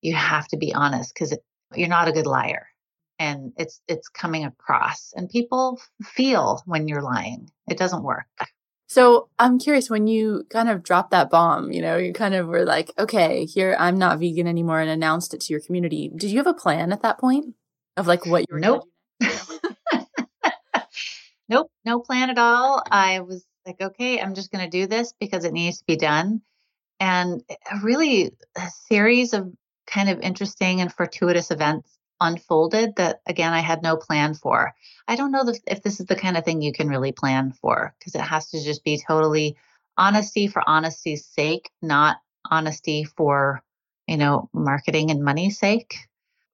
You 0.00 0.14
have 0.14 0.46
to 0.48 0.56
be 0.56 0.72
honest 0.72 1.12
because 1.12 1.36
you're 1.74 1.88
not 1.88 2.06
a 2.06 2.12
good 2.12 2.26
liar 2.26 2.69
and 3.20 3.52
it's 3.58 3.80
it's 3.86 4.08
coming 4.08 4.46
across 4.46 5.12
and 5.14 5.28
people 5.28 5.80
feel 6.02 6.62
when 6.64 6.88
you're 6.88 7.02
lying. 7.02 7.50
It 7.68 7.78
doesn't 7.78 8.02
work. 8.02 8.26
So 8.88 9.28
I'm 9.38 9.60
curious 9.60 9.88
when 9.88 10.08
you 10.08 10.46
kind 10.50 10.68
of 10.68 10.82
dropped 10.82 11.12
that 11.12 11.30
bomb, 11.30 11.70
you 11.70 11.80
know, 11.80 11.96
you 11.96 12.12
kind 12.12 12.34
of 12.34 12.48
were 12.48 12.64
like, 12.64 12.90
okay, 12.98 13.44
here 13.44 13.76
I'm 13.78 13.98
not 13.98 14.18
vegan 14.18 14.48
anymore 14.48 14.80
and 14.80 14.90
announced 14.90 15.32
it 15.32 15.42
to 15.42 15.52
your 15.52 15.60
community. 15.60 16.10
Did 16.16 16.32
you 16.32 16.38
have 16.38 16.48
a 16.48 16.54
plan 16.54 16.92
at 16.92 17.02
that 17.02 17.20
point 17.20 17.54
of 17.96 18.08
like 18.08 18.26
what 18.26 18.40
you 18.48 18.54
were 18.54 18.58
nope. 18.58 18.88
nope, 21.48 21.70
no 21.84 22.00
plan 22.00 22.30
at 22.30 22.38
all. 22.38 22.82
I 22.90 23.20
was 23.20 23.44
like, 23.66 23.80
okay, 23.80 24.18
I'm 24.18 24.34
just 24.34 24.50
going 24.50 24.64
to 24.64 24.70
do 24.70 24.86
this 24.88 25.12
because 25.20 25.44
it 25.44 25.52
needs 25.52 25.78
to 25.78 25.84
be 25.86 25.96
done. 25.96 26.40
And 26.98 27.42
a 27.70 27.78
really 27.82 28.32
a 28.56 28.68
series 28.88 29.34
of 29.34 29.52
kind 29.86 30.08
of 30.08 30.20
interesting 30.20 30.80
and 30.80 30.92
fortuitous 30.92 31.50
events 31.50 31.99
unfolded 32.20 32.96
that, 32.96 33.20
again, 33.26 33.52
I 33.52 33.60
had 33.60 33.82
no 33.82 33.96
plan 33.96 34.34
for. 34.34 34.74
I 35.08 35.16
don't 35.16 35.32
know 35.32 35.44
if 35.66 35.82
this 35.82 36.00
is 36.00 36.06
the 36.06 36.16
kind 36.16 36.36
of 36.36 36.44
thing 36.44 36.62
you 36.62 36.72
can 36.72 36.88
really 36.88 37.12
plan 37.12 37.52
for 37.52 37.94
because 37.98 38.14
it 38.14 38.20
has 38.20 38.50
to 38.50 38.62
just 38.62 38.84
be 38.84 39.02
totally 39.06 39.56
honesty 39.96 40.46
for 40.46 40.62
honesty's 40.66 41.26
sake, 41.26 41.70
not 41.82 42.18
honesty 42.50 43.04
for, 43.04 43.62
you 44.06 44.16
know, 44.16 44.48
marketing 44.52 45.10
and 45.10 45.22
money's 45.22 45.58
sake. 45.58 45.96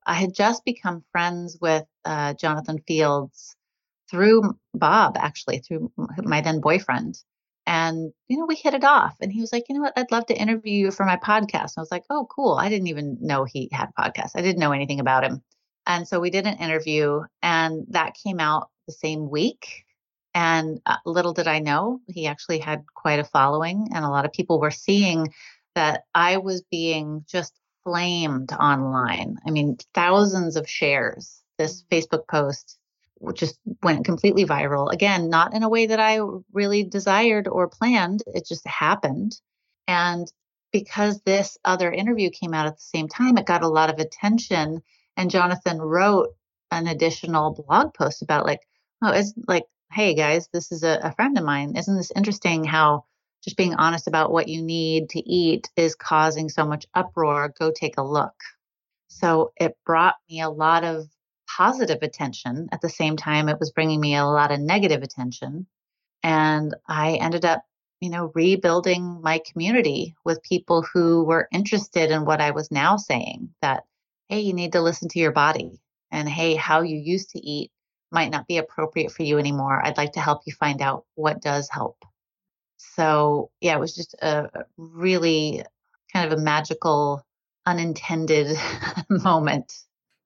I 0.07 0.15
had 0.15 0.35
just 0.35 0.65
become 0.65 1.05
friends 1.13 1.59
with 1.61 1.85
uh, 2.05 2.35
Jonathan 2.35 2.79
Fields 2.87 3.57
through 4.11 4.57
Bob, 4.73 5.17
actually, 5.19 5.59
through 5.59 5.93
my 5.97 6.41
then 6.41 6.61
boyfriend. 6.61 7.19
And, 7.67 8.13
you 8.29 8.39
know, 8.39 8.47
we 8.47 8.55
hit 8.55 8.75
it 8.75 8.85
off. 8.85 9.17
And 9.21 9.33
he 9.33 9.41
was 9.41 9.53
like, 9.53 9.65
you 9.69 9.75
know 9.75 9.81
what? 9.81 9.95
I'd 9.97 10.13
love 10.13 10.27
to 10.27 10.41
interview 10.41 10.73
you 10.73 10.91
for 10.93 11.05
my 11.05 11.17
podcast. 11.17 11.75
And 11.75 11.79
I 11.79 11.81
was 11.81 11.91
like, 11.91 12.05
oh, 12.11 12.29
cool. 12.31 12.55
I 12.55 12.69
didn't 12.69 12.87
even 12.87 13.19
know 13.21 13.45
he 13.45 13.69
had 13.73 13.91
podcasts. 13.99 14.33
I 14.37 14.43
didn't 14.43 14.61
know 14.61 14.71
anything 14.71 15.01
about 15.01 15.25
him. 15.25 15.43
And 15.87 16.07
so 16.07 16.21
we 16.21 16.31
did 16.31 16.47
an 16.47 16.59
interview, 16.59 17.23
and 17.43 17.87
that 17.91 18.17
came 18.23 18.41
out 18.41 18.71
the 18.87 18.93
same 18.93 19.31
week. 19.31 19.85
And 20.35 20.81
uh, 20.85 20.97
little 21.07 21.33
did 21.33 21.49
I 21.49 21.61
know, 21.61 22.01
he 22.09 22.27
actually 22.27 22.59
had 22.59 22.85
quite 22.95 23.19
a 23.19 23.25
following, 23.25 23.89
and 23.95 24.05
a 24.05 24.11
lot 24.11 24.25
of 24.25 24.33
people 24.33 24.61
were 24.61 24.71
seeing 24.71 25.33
that 25.75 26.05
I 26.15 26.39
was 26.39 26.63
being 26.71 27.25
just 27.27 27.55
flamed 27.85 28.53
online. 28.53 29.37
I 29.47 29.51
mean, 29.51 29.79
thousands 29.95 30.57
of 30.57 30.69
shares. 30.69 31.41
This 31.59 31.83
mm. 31.83 31.89
Facebook 31.89 32.27
post 32.29 32.79
just 33.35 33.59
went 33.83 34.05
completely 34.05 34.45
viral. 34.45 34.93
Again, 34.93 35.31
not 35.31 35.55
in 35.55 35.63
a 35.63 35.69
way 35.69 35.87
that 35.87 36.01
I 36.01 36.21
really 36.53 36.83
desired 36.83 37.49
or 37.49 37.69
planned, 37.69 38.23
it 38.27 38.47
just 38.47 38.67
happened. 38.67 39.41
And 39.87 40.31
because 40.73 41.21
this 41.23 41.57
other 41.65 41.91
interview 41.91 42.29
came 42.31 42.53
out 42.53 42.67
at 42.67 42.77
the 42.77 42.83
same 42.83 43.09
time, 43.09 43.39
it 43.39 43.47
got 43.47 43.63
a 43.63 43.69
lot 43.69 43.89
of 43.89 43.99
attention. 43.99 44.83
And 45.17 45.31
Jonathan 45.31 45.81
wrote 45.81 46.29
an 46.71 46.87
additional 46.87 47.55
blog 47.55 47.95
post 47.95 48.23
about, 48.23 48.45
like, 48.45 48.61
oh, 49.03 49.13
it's 49.13 49.33
like, 49.49 49.65
hey 49.93 50.15
guys, 50.15 50.49
this 50.53 50.73
is 50.73 50.83
a, 50.83 51.01
a 51.03 51.13
friend 51.13 51.39
of 51.39 51.45
mine. 51.45 51.77
Isn't 51.77 51.97
this 51.97 52.13
interesting 52.15 52.65
how 52.65 53.05
just 53.45 53.57
being 53.57 53.75
honest 53.75 54.09
about 54.09 54.33
what 54.33 54.49
you 54.49 54.63
need 54.63 55.09
to 55.11 55.21
eat 55.21 55.71
is 55.77 55.95
causing 55.95 56.49
so 56.49 56.67
much 56.67 56.87
uproar? 56.95 57.55
Go 57.59 57.71
take 57.71 57.97
a 57.99 58.03
look. 58.03 58.35
So 59.09 59.53
it 59.57 59.77
brought 59.87 60.17
me 60.29 60.41
a 60.41 60.51
lot 60.51 60.85
of 60.85 61.07
positive 61.49 62.03
attention. 62.03 62.69
At 62.73 62.81
the 62.81 62.89
same 62.89 63.17
time, 63.17 63.49
it 63.49 63.61
was 63.61 63.71
bringing 63.71 64.01
me 64.01 64.17
a 64.17 64.27
lot 64.27 64.51
of 64.51 64.61
negative 64.61 65.03
attention. 65.03 65.67
And 66.23 66.75
I 66.89 67.15
ended 67.15 67.45
up, 67.45 67.63
you 68.01 68.11
know, 68.11 68.33
rebuilding 68.35 69.21
my 69.23 69.41
community 69.51 70.17
with 70.25 70.43
people 70.43 70.85
who 70.93 71.25
were 71.25 71.49
interested 71.53 72.11
in 72.11 72.25
what 72.25 72.41
I 72.41 72.51
was 72.51 72.71
now 72.71 72.97
saying 72.97 73.51
that, 73.63 73.85
hey, 74.29 74.41
you 74.41 74.53
need 74.53 74.73
to 74.73 74.81
listen 74.81 75.09
to 75.11 75.19
your 75.19 75.33
body. 75.33 75.81
And 76.11 76.29
hey, 76.29 76.55
how 76.55 76.83
you 76.83 76.97
used 76.97 77.31
to 77.31 77.41
eat 77.41 77.71
might 78.11 78.31
not 78.31 78.47
be 78.47 78.59
appropriate 78.59 79.13
for 79.13 79.23
you 79.23 79.39
anymore. 79.39 79.85
I'd 79.85 79.97
like 79.97 80.13
to 80.13 80.21
help 80.21 80.43
you 80.47 80.53
find 80.53 80.81
out 80.81 81.05
what 81.15 81.43
does 81.43 81.69
help. 81.69 81.97
So, 82.77 83.51
yeah, 83.61 83.77
it 83.77 83.81
was 83.81 83.95
just 83.95 84.15
a 84.23 84.49
really 84.77 85.65
kind 86.13 86.31
of 86.31 86.39
a 86.39 86.43
magical, 86.43 87.23
unintended 87.67 88.57
moment 89.09 89.73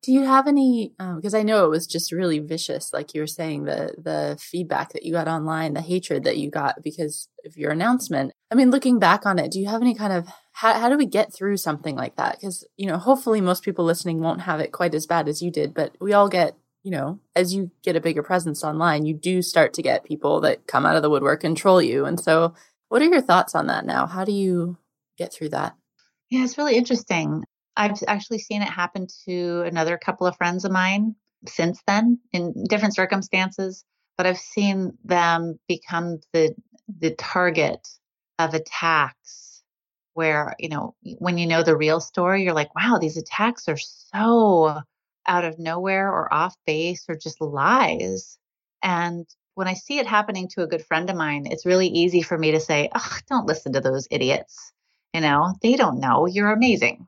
do 0.03 0.13
you 0.13 0.25
have 0.25 0.47
any? 0.47 0.93
Because 0.99 1.35
um, 1.35 1.41
I 1.41 1.43
know 1.43 1.65
it 1.65 1.71
was 1.71 1.87
just 1.87 2.13
really 2.13 2.39
vicious, 2.39 2.93
like 2.93 3.13
you 3.15 3.21
were 3.21 3.27
saying, 3.27 3.65
the 3.65 3.95
the 3.99 4.39
feedback 4.41 4.93
that 4.93 5.05
you 5.05 5.13
got 5.13 5.29
online, 5.29 5.75
the 5.75 5.83
hatred 5.83 6.25
that 6.25 6.39
you 6.39 6.51
got 6.51 6.83
because 6.83 7.29
of 7.45 7.57
your 7.57 7.71
announcement. 7.71 8.33
I 8.51 8.57
mean, 8.57 8.71
looking 8.71 8.99
back 8.99 9.27
on 9.27 9.39
it, 9.39 9.51
do 9.51 9.61
you 9.61 9.69
have 9.69 9.81
any 9.81 9.95
kind 9.95 10.13
of 10.13 10.29
how 10.53 10.75
how 10.75 10.89
do 10.89 10.99
we 10.99 11.07
get 11.07 11.33
through 11.33 11.57
something 11.57 11.97
like 11.97 12.17
that? 12.17 12.39
Because 12.41 12.67
you 12.77 12.87
know, 12.87 12.99
hopefully, 12.99 13.41
most 13.41 13.63
people 13.63 13.85
listening 13.85 14.21
won't 14.21 14.43
have 14.43 14.61
it 14.61 14.73
quite 14.73 14.95
as 14.95 15.07
bad 15.07 15.29
as 15.29 15.41
you 15.41 15.51
did, 15.51 15.75
but 15.75 15.95
we 16.01 16.13
all 16.13 16.29
get 16.29 16.57
you 16.83 16.91
know, 16.91 17.21
as 17.37 17.55
you 17.55 17.71
get 17.83 17.97
a 17.97 18.01
bigger 18.01 18.23
presence 18.23 18.65
online, 18.65 19.05
you 19.05 19.15
do 19.15 19.43
start 19.43 19.75
to 19.75 19.83
get 19.83 20.05
people 20.05 20.41
that 20.41 20.67
come 20.67 20.87
out 20.87 20.97
of 20.97 21.03
the 21.03 21.11
woodwork 21.11 21.45
and 21.45 21.57
troll 21.57 21.83
you. 21.83 22.07
And 22.07 22.19
so, 22.19 22.55
what 22.89 23.03
are 23.03 23.07
your 23.07 23.21
thoughts 23.21 23.55
on 23.55 23.67
that 23.67 23.85
now? 23.85 24.07
How 24.07 24.25
do 24.25 24.33
you 24.33 24.79
get 25.19 25.33
through 25.33 25.51
that? 25.51 25.77
Yeah, 26.31 26.45
it's 26.45 26.57
really 26.57 26.77
interesting. 26.77 27.45
I've 27.77 27.99
actually 28.09 28.39
seen 28.39 28.63
it 28.63 28.69
happen 28.69 29.07
to 29.27 29.63
another 29.63 29.99
couple 29.99 30.27
of 30.27 30.37
friends 30.37 30.65
of 30.65 30.73
mine 30.73 31.15
since 31.47 31.81
then 31.87 32.19
in 32.33 32.65
different 32.69 32.95
circumstances, 32.95 33.85
but 34.17 34.27
I've 34.27 34.39
seen 34.39 34.97
them 35.05 35.59
become 35.69 36.21
the 36.33 36.55
the 36.99 37.15
target 37.15 37.87
of 38.49 38.55
attacks 38.55 39.63
where, 40.15 40.55
you 40.59 40.69
know, 40.69 40.95
when 41.19 41.39
you 41.39 41.47
know 41.47 41.63
the 41.63 41.77
real 41.77 42.01
story, 42.01 42.43
you're 42.43 42.55
like, 42.55 42.75
wow, 42.75 42.99
these 43.01 43.17
attacks 43.17 43.69
are 43.69 43.77
so 43.77 44.81
out 45.27 45.45
of 45.45 45.59
nowhere 45.59 46.09
or 46.13 46.33
off 46.33 46.55
base 46.67 47.05
or 47.09 47.17
just 47.17 47.41
lies. 47.41 48.39
And 48.83 49.27
when 49.55 49.69
I 49.69 49.75
see 49.75 49.99
it 49.99 50.07
happening 50.07 50.49
to 50.49 50.63
a 50.63 50.67
good 50.67 50.85
friend 50.85 51.09
of 51.11 51.17
mine, 51.17 51.47
it's 51.47 51.67
really 51.67 51.89
easy 51.89 52.23
for 52.23 52.37
me 52.37 52.53
to 52.53 52.61
say, 52.61 52.89
oh, 52.95 53.19
don't 53.29 53.47
listen 53.47 53.73
to 53.75 53.81
those 53.81 54.09
idiots. 54.11 54.73
You 55.15 55.21
know, 55.21 55.55
they 55.63 55.75
don't 55.75 56.01
know. 56.01 56.27
You're 56.27 56.53
amazing. 56.53 57.07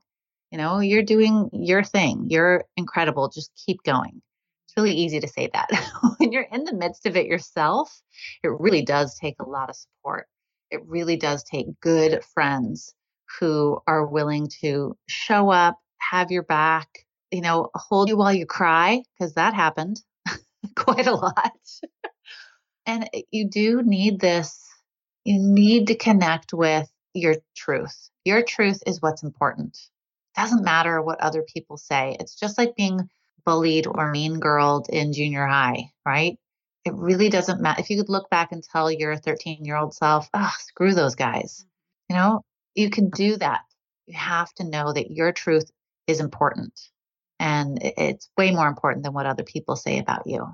You 0.50 0.58
know, 0.58 0.80
you're 0.80 1.02
doing 1.02 1.48
your 1.52 1.82
thing. 1.82 2.26
You're 2.28 2.64
incredible. 2.76 3.28
Just 3.28 3.50
keep 3.66 3.82
going. 3.84 4.20
It's 4.66 4.76
really 4.76 4.94
easy 4.94 5.20
to 5.20 5.28
say 5.28 5.48
that. 5.52 5.68
when 6.18 6.32
you're 6.32 6.46
in 6.52 6.64
the 6.64 6.74
midst 6.74 7.06
of 7.06 7.16
it 7.16 7.26
yourself, 7.26 8.02
it 8.42 8.48
really 8.48 8.82
does 8.82 9.18
take 9.18 9.36
a 9.40 9.48
lot 9.48 9.70
of 9.70 9.76
support. 9.76 10.28
It 10.72 10.80
really 10.86 11.16
does 11.16 11.44
take 11.44 11.80
good 11.80 12.24
friends 12.34 12.94
who 13.38 13.78
are 13.86 14.06
willing 14.06 14.48
to 14.62 14.96
show 15.06 15.50
up, 15.50 15.78
have 15.98 16.30
your 16.30 16.44
back, 16.44 16.88
you 17.30 17.42
know, 17.42 17.68
hold 17.74 18.08
you 18.08 18.16
while 18.16 18.32
you 18.32 18.46
cry, 18.46 19.02
because 19.18 19.34
that 19.34 19.52
happened 19.52 20.00
quite 20.74 21.06
a 21.06 21.14
lot. 21.14 21.52
and 22.86 23.06
you 23.30 23.50
do 23.50 23.82
need 23.82 24.18
this, 24.18 24.66
you 25.24 25.38
need 25.38 25.88
to 25.88 25.94
connect 25.94 26.54
with 26.54 26.90
your 27.12 27.36
truth. 27.54 28.08
Your 28.24 28.42
truth 28.42 28.82
is 28.86 29.02
what's 29.02 29.22
important. 29.22 29.76
It 30.36 30.40
Doesn't 30.40 30.64
matter 30.64 31.02
what 31.02 31.20
other 31.20 31.42
people 31.42 31.76
say. 31.76 32.16
It's 32.18 32.34
just 32.40 32.56
like 32.56 32.76
being 32.76 33.10
bullied 33.44 33.86
or 33.86 34.10
mean 34.10 34.40
girled 34.40 34.88
in 34.88 35.12
junior 35.12 35.46
high, 35.46 35.90
right? 36.06 36.38
It 36.84 36.94
really 36.94 37.28
doesn't 37.28 37.60
matter. 37.60 37.80
If 37.80 37.90
you 37.90 37.96
could 37.96 38.08
look 38.08 38.28
back 38.28 38.52
and 38.52 38.62
tell 38.62 38.90
your 38.90 39.16
13 39.16 39.64
year 39.64 39.76
old 39.76 39.94
self, 39.94 40.28
oh, 40.34 40.52
screw 40.58 40.94
those 40.94 41.14
guys, 41.14 41.64
you 42.08 42.16
know, 42.16 42.44
you 42.74 42.90
can 42.90 43.10
do 43.10 43.36
that. 43.36 43.60
You 44.06 44.18
have 44.18 44.52
to 44.54 44.64
know 44.64 44.92
that 44.92 45.10
your 45.10 45.32
truth 45.32 45.70
is 46.06 46.20
important 46.20 46.72
and 47.38 47.78
it's 47.82 48.28
way 48.36 48.52
more 48.52 48.68
important 48.68 49.04
than 49.04 49.12
what 49.12 49.26
other 49.26 49.42
people 49.42 49.76
say 49.76 49.98
about 49.98 50.26
you. 50.26 50.46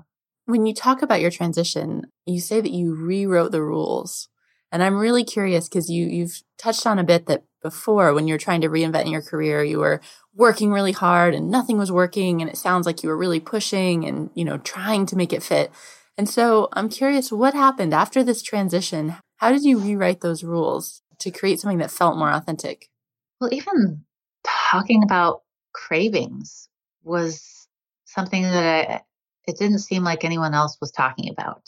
When 0.45 0.65
you 0.65 0.73
talk 0.73 1.01
about 1.01 1.21
your 1.21 1.31
transition, 1.31 2.07
you 2.25 2.39
say 2.39 2.61
that 2.61 2.71
you 2.71 2.95
rewrote 2.95 3.51
the 3.51 3.61
rules. 3.61 4.27
And 4.71 4.83
I'm 4.83 4.97
really 4.97 5.23
curious 5.23 5.67
because 5.67 5.89
you 5.89 6.07
you've 6.07 6.43
touched 6.57 6.85
on 6.85 6.99
a 6.99 7.03
bit 7.03 7.25
that 7.27 7.43
before 7.61 8.13
when 8.13 8.27
you're 8.27 8.37
trying 8.37 8.61
to 8.61 8.69
reinvent 8.69 9.05
in 9.05 9.11
your 9.11 9.21
career, 9.21 9.63
you 9.63 9.79
were 9.79 10.01
working 10.35 10.71
really 10.71 10.91
hard 10.91 11.33
and 11.33 11.51
nothing 11.51 11.77
was 11.77 11.91
working 11.91 12.41
and 12.41 12.49
it 12.49 12.57
sounds 12.57 12.85
like 12.85 13.03
you 13.03 13.09
were 13.09 13.17
really 13.17 13.39
pushing 13.39 14.05
and, 14.05 14.29
you 14.33 14.45
know, 14.45 14.57
trying 14.57 15.05
to 15.07 15.15
make 15.15 15.33
it 15.33 15.43
fit. 15.43 15.71
And 16.19 16.27
so 16.27 16.67
I'm 16.73 16.89
curious 16.89 17.31
what 17.31 17.53
happened 17.53 17.93
after 17.93 18.25
this 18.25 18.41
transition? 18.41 19.15
How 19.37 19.53
did 19.53 19.63
you 19.63 19.79
rewrite 19.79 20.19
those 20.19 20.43
rules 20.43 21.01
to 21.19 21.31
create 21.31 21.61
something 21.61 21.77
that 21.77 21.91
felt 21.91 22.17
more 22.17 22.29
authentic? 22.29 22.89
Well, 23.39 23.53
even 23.53 24.03
talking 24.69 25.01
about 25.01 25.43
cravings 25.71 26.67
was 27.03 27.69
something 28.03 28.43
that 28.43 28.89
I, 28.89 29.01
it 29.47 29.57
didn't 29.57 29.79
seem 29.79 30.03
like 30.03 30.25
anyone 30.25 30.53
else 30.53 30.77
was 30.81 30.91
talking 30.91 31.29
about. 31.29 31.61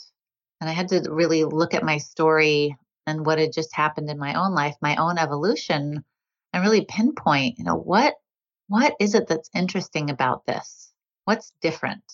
And 0.60 0.68
I 0.68 0.74
had 0.74 0.88
to 0.88 1.02
really 1.10 1.44
look 1.44 1.72
at 1.72 1.82
my 1.82 1.96
story 1.96 2.76
and 3.06 3.24
what 3.24 3.38
had 3.38 3.54
just 3.54 3.74
happened 3.74 4.10
in 4.10 4.18
my 4.18 4.34
own 4.34 4.52
life, 4.52 4.76
my 4.82 4.96
own 4.96 5.16
evolution, 5.16 6.04
and 6.52 6.62
really 6.62 6.84
pinpoint, 6.84 7.54
you 7.56 7.64
know, 7.64 7.76
what 7.76 8.16
what 8.68 8.96
is 9.00 9.14
it 9.14 9.28
that's 9.28 9.48
interesting 9.54 10.10
about 10.10 10.44
this? 10.44 10.92
What's 11.24 11.54
different? 11.62 12.04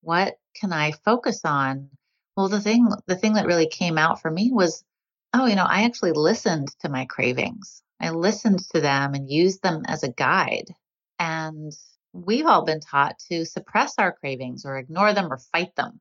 What 0.00 0.38
can 0.58 0.72
I 0.72 0.92
focus 0.92 1.44
on? 1.44 1.90
Well, 2.36 2.48
the 2.48 2.60
thing 2.60 2.88
the 3.06 3.16
thing 3.16 3.34
that 3.34 3.46
really 3.46 3.68
came 3.68 3.98
out 3.98 4.20
for 4.20 4.30
me 4.30 4.50
was, 4.52 4.84
oh, 5.32 5.46
you 5.46 5.56
know, 5.56 5.64
I 5.64 5.84
actually 5.84 6.12
listened 6.12 6.68
to 6.80 6.88
my 6.88 7.06
cravings. 7.06 7.82
I 8.00 8.10
listened 8.10 8.60
to 8.70 8.80
them 8.80 9.14
and 9.14 9.30
used 9.30 9.62
them 9.62 9.82
as 9.86 10.02
a 10.02 10.12
guide. 10.12 10.74
And 11.18 11.72
we've 12.12 12.46
all 12.46 12.64
been 12.64 12.80
taught 12.80 13.18
to 13.30 13.44
suppress 13.44 13.94
our 13.98 14.12
cravings 14.12 14.64
or 14.64 14.76
ignore 14.76 15.12
them 15.12 15.32
or 15.32 15.38
fight 15.38 15.74
them. 15.76 16.00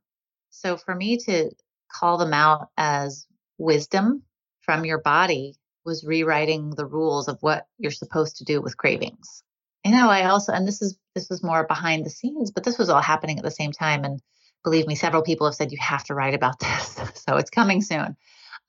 So 0.49 0.77
for 0.77 0.95
me 0.95 1.17
to 1.25 1.51
call 1.91 2.17
them 2.17 2.33
out 2.33 2.69
as 2.77 3.27
wisdom 3.57 4.23
from 4.61 4.85
your 4.85 4.99
body 4.99 5.55
was 5.85 6.03
rewriting 6.03 6.71
the 6.71 6.85
rules 6.85 7.27
of 7.27 7.37
what 7.41 7.65
you're 7.77 7.91
supposed 7.91 8.37
to 8.37 8.43
do 8.43 8.61
with 8.61 8.77
cravings. 8.77 9.43
You 9.83 9.91
know, 9.91 10.09
I 10.09 10.25
also 10.25 10.51
and 10.51 10.67
this 10.67 10.81
is 10.81 10.97
this 11.13 11.29
was 11.29 11.43
more 11.43 11.65
behind 11.67 12.05
the 12.05 12.09
scenes, 12.09 12.51
but 12.51 12.63
this 12.63 12.77
was 12.77 12.89
all 12.89 13.01
happening 13.01 13.37
at 13.37 13.43
the 13.43 13.51
same 13.51 13.71
time. 13.71 14.03
And 14.03 14.19
believe 14.65 14.87
me, 14.87 14.95
several 14.95 15.21
people 15.21 15.47
have 15.47 15.55
said 15.55 15.71
you 15.71 15.77
have 15.79 16.03
to 16.05 16.15
write 16.15 16.33
about 16.33 16.59
this. 16.59 16.99
so 17.13 17.37
it's 17.37 17.49
coming 17.49 17.81
soon. 17.81 18.17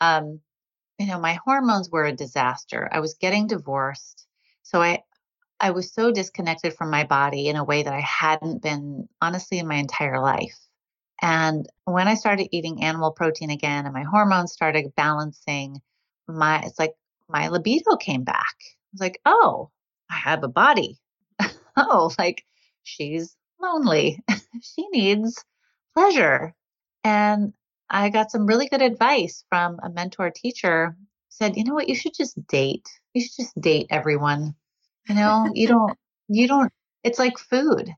Um, 0.00 0.40
you 0.98 1.06
know, 1.06 1.18
my 1.18 1.38
hormones 1.44 1.90
were 1.90 2.04
a 2.04 2.12
disaster. 2.12 2.88
I 2.92 3.00
was 3.00 3.14
getting 3.14 3.48
divorced. 3.48 4.26
So 4.62 4.80
I 4.80 5.02
I 5.58 5.70
was 5.70 5.92
so 5.92 6.12
disconnected 6.12 6.74
from 6.74 6.90
my 6.90 7.04
body 7.04 7.48
in 7.48 7.56
a 7.56 7.64
way 7.64 7.82
that 7.82 7.92
I 7.92 8.00
hadn't 8.00 8.62
been 8.62 9.08
honestly 9.22 9.58
in 9.58 9.66
my 9.66 9.76
entire 9.76 10.20
life. 10.20 10.58
And 11.22 11.66
when 11.86 12.08
I 12.08 12.14
started 12.14 12.48
eating 12.52 12.82
animal 12.82 13.10
protein 13.10 13.48
again 13.48 13.86
and 13.86 13.94
my 13.94 14.02
hormones 14.02 14.52
started 14.52 14.94
balancing, 14.96 15.80
my 16.28 16.60
it's 16.60 16.78
like 16.78 16.92
my 17.28 17.48
libido 17.48 17.96
came 17.96 18.22
back. 18.22 18.54
I 18.60 18.92
was 18.92 19.00
like, 19.00 19.20
oh, 19.24 19.70
I 20.10 20.14
have 20.16 20.44
a 20.44 20.48
body. 20.48 20.98
oh, 21.76 22.12
like 22.18 22.44
she's 22.82 23.34
lonely. 23.58 24.22
she 24.60 24.86
needs 24.90 25.42
pleasure. 25.96 26.54
And 27.04 27.52
I 27.88 28.10
got 28.10 28.30
some 28.30 28.46
really 28.46 28.68
good 28.68 28.82
advice 28.82 29.44
from 29.48 29.78
a 29.82 29.90
mentor 29.90 30.30
teacher. 30.30 30.96
Said, 31.28 31.56
you 31.56 31.64
know 31.64 31.74
what, 31.74 31.88
you 31.88 31.94
should 31.94 32.14
just 32.14 32.46
date. 32.46 32.88
You 33.14 33.22
should 33.22 33.36
just 33.36 33.60
date 33.60 33.86
everyone 33.90 34.54
you 35.08 35.14
know, 35.14 35.48
you 35.54 35.68
don't, 35.68 35.96
you 36.28 36.48
don't, 36.48 36.72
it's 37.04 37.18
like 37.18 37.38
food. 37.38 37.90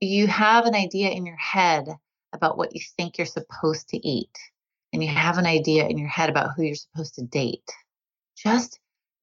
You 0.00 0.26
have 0.28 0.66
an 0.66 0.74
idea 0.74 1.10
in 1.10 1.26
your 1.26 1.36
head 1.36 1.88
about 2.32 2.56
what 2.56 2.74
you 2.74 2.80
think 2.96 3.18
you're 3.18 3.26
supposed 3.26 3.88
to 3.88 3.96
eat, 4.06 4.36
and 4.92 5.02
you 5.02 5.08
have 5.08 5.38
an 5.38 5.46
idea 5.46 5.86
in 5.86 5.98
your 5.98 6.08
head 6.08 6.30
about 6.30 6.50
who 6.54 6.62
you're 6.62 6.74
supposed 6.74 7.14
to 7.16 7.22
date. 7.22 7.68
Just 8.36 8.78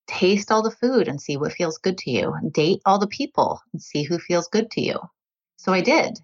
taste 0.07 0.51
all 0.51 0.63
the 0.63 0.71
food 0.71 1.07
and 1.07 1.21
see 1.21 1.37
what 1.37 1.53
feels 1.53 1.77
good 1.77 1.97
to 1.99 2.11
you. 2.11 2.33
Date 2.51 2.81
all 2.85 2.99
the 2.99 3.07
people 3.07 3.61
and 3.73 3.81
see 3.81 4.03
who 4.03 4.19
feels 4.19 4.47
good 4.47 4.69
to 4.71 4.81
you. 4.81 4.99
So 5.57 5.71
I 5.71 5.81
did. 5.81 6.19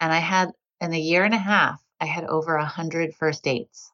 And 0.00 0.12
I 0.12 0.18
had, 0.18 0.50
in 0.84 0.94
a 0.94 0.98
year 0.98 1.24
and 1.24 1.34
a 1.34 1.38
half, 1.38 1.82
I 2.00 2.06
had 2.06 2.24
over 2.24 2.56
a 2.56 2.64
hundred 2.64 3.14
first 3.14 3.42
dates 3.42 3.90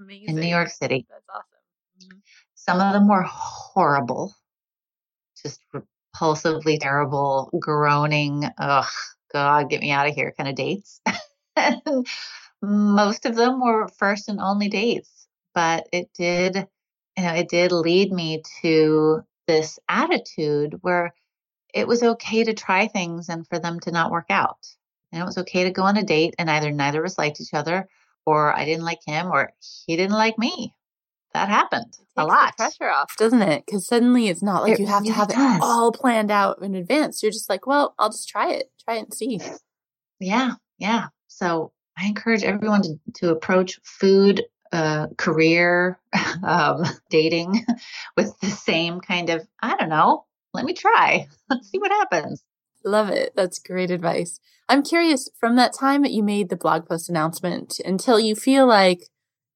Amazing. 0.00 0.28
in 0.28 0.36
New 0.36 0.48
York 0.48 0.68
City. 0.68 1.06
That's 1.08 1.24
awesome. 1.28 2.12
Mm-hmm. 2.12 2.18
Some 2.54 2.80
of 2.80 2.92
them 2.92 3.08
were 3.08 3.22
horrible, 3.22 4.34
just 5.42 5.60
repulsively 5.72 6.78
terrible, 6.80 7.50
groaning, 7.58 8.44
ugh, 8.58 8.86
God, 9.32 9.68
get 9.68 9.80
me 9.80 9.90
out 9.90 10.08
of 10.08 10.14
here 10.14 10.32
kind 10.36 10.48
of 10.48 10.54
dates. 10.54 11.00
most 12.62 13.26
of 13.26 13.34
them 13.34 13.60
were 13.60 13.88
first 13.88 14.28
and 14.28 14.40
only 14.40 14.68
dates, 14.68 15.26
but 15.54 15.88
it 15.92 16.10
did, 16.14 16.56
you 17.16 17.22
know, 17.22 17.34
it 17.34 17.48
did 17.48 17.72
lead 17.72 18.12
me 18.12 18.42
to 18.62 19.22
this 19.46 19.78
attitude 19.88 20.78
where 20.80 21.14
it 21.74 21.86
was 21.86 22.02
okay 22.02 22.44
to 22.44 22.54
try 22.54 22.86
things 22.86 23.28
and 23.28 23.46
for 23.46 23.58
them 23.58 23.80
to 23.80 23.90
not 23.90 24.10
work 24.10 24.26
out. 24.30 24.66
And 25.14 25.22
it 25.22 25.26
was 25.26 25.38
okay 25.38 25.62
to 25.62 25.70
go 25.70 25.84
on 25.84 25.96
a 25.96 26.02
date 26.02 26.34
and 26.40 26.50
either 26.50 26.72
neither 26.72 26.98
of 26.98 27.06
us 27.06 27.18
liked 27.18 27.40
each 27.40 27.54
other 27.54 27.88
or 28.26 28.52
I 28.52 28.64
didn't 28.64 28.84
like 28.84 28.98
him 29.06 29.28
or 29.28 29.52
he 29.86 29.96
didn't 29.96 30.16
like 30.16 30.36
me 30.38 30.74
that 31.34 31.48
happened 31.48 31.98
a 32.16 32.24
lot. 32.24 32.56
pressure 32.56 32.88
off, 32.88 33.16
doesn't 33.16 33.42
it? 33.42 33.64
Because 33.66 33.86
suddenly 33.86 34.28
it's 34.28 34.42
not 34.42 34.62
like 34.62 34.74
it 34.74 34.80
you 34.80 34.86
have 34.86 35.02
really 35.02 35.12
to 35.12 35.18
have 35.18 35.28
does. 35.28 35.56
it 35.56 35.62
all 35.62 35.92
planned 35.92 36.30
out 36.30 36.62
in 36.62 36.74
advance. 36.74 37.22
You're 37.22 37.32
just 37.32 37.50
like, 37.50 37.66
well, 37.66 37.94
I'll 37.98 38.10
just 38.10 38.28
try 38.28 38.50
it, 38.50 38.72
try 38.84 38.96
it 38.96 39.04
and 39.04 39.14
see. 39.14 39.40
Yeah, 40.20 40.54
yeah. 40.78 41.08
So 41.26 41.72
I 41.98 42.06
encourage 42.06 42.44
everyone 42.44 42.82
to, 42.82 42.98
to 43.14 43.30
approach 43.30 43.80
food, 43.82 44.44
uh, 44.72 45.08
career, 45.16 45.98
um, 46.42 46.84
dating 47.10 47.64
with 48.16 48.38
the 48.40 48.50
same 48.50 49.00
kind 49.00 49.30
of, 49.30 49.46
I 49.60 49.76
don't 49.76 49.88
know, 49.88 50.26
let 50.52 50.64
me 50.64 50.72
try. 50.72 51.26
Let's 51.50 51.68
see 51.70 51.78
what 51.78 51.90
happens. 51.90 52.42
Love 52.84 53.08
it. 53.08 53.32
That's 53.34 53.58
great 53.58 53.90
advice. 53.90 54.40
I'm 54.68 54.82
curious 54.82 55.28
from 55.38 55.56
that 55.56 55.74
time 55.74 56.02
that 56.02 56.12
you 56.12 56.22
made 56.22 56.48
the 56.48 56.56
blog 56.56 56.86
post 56.86 57.08
announcement 57.08 57.80
until 57.84 58.18
you 58.18 58.34
feel 58.34 58.66
like 58.66 59.08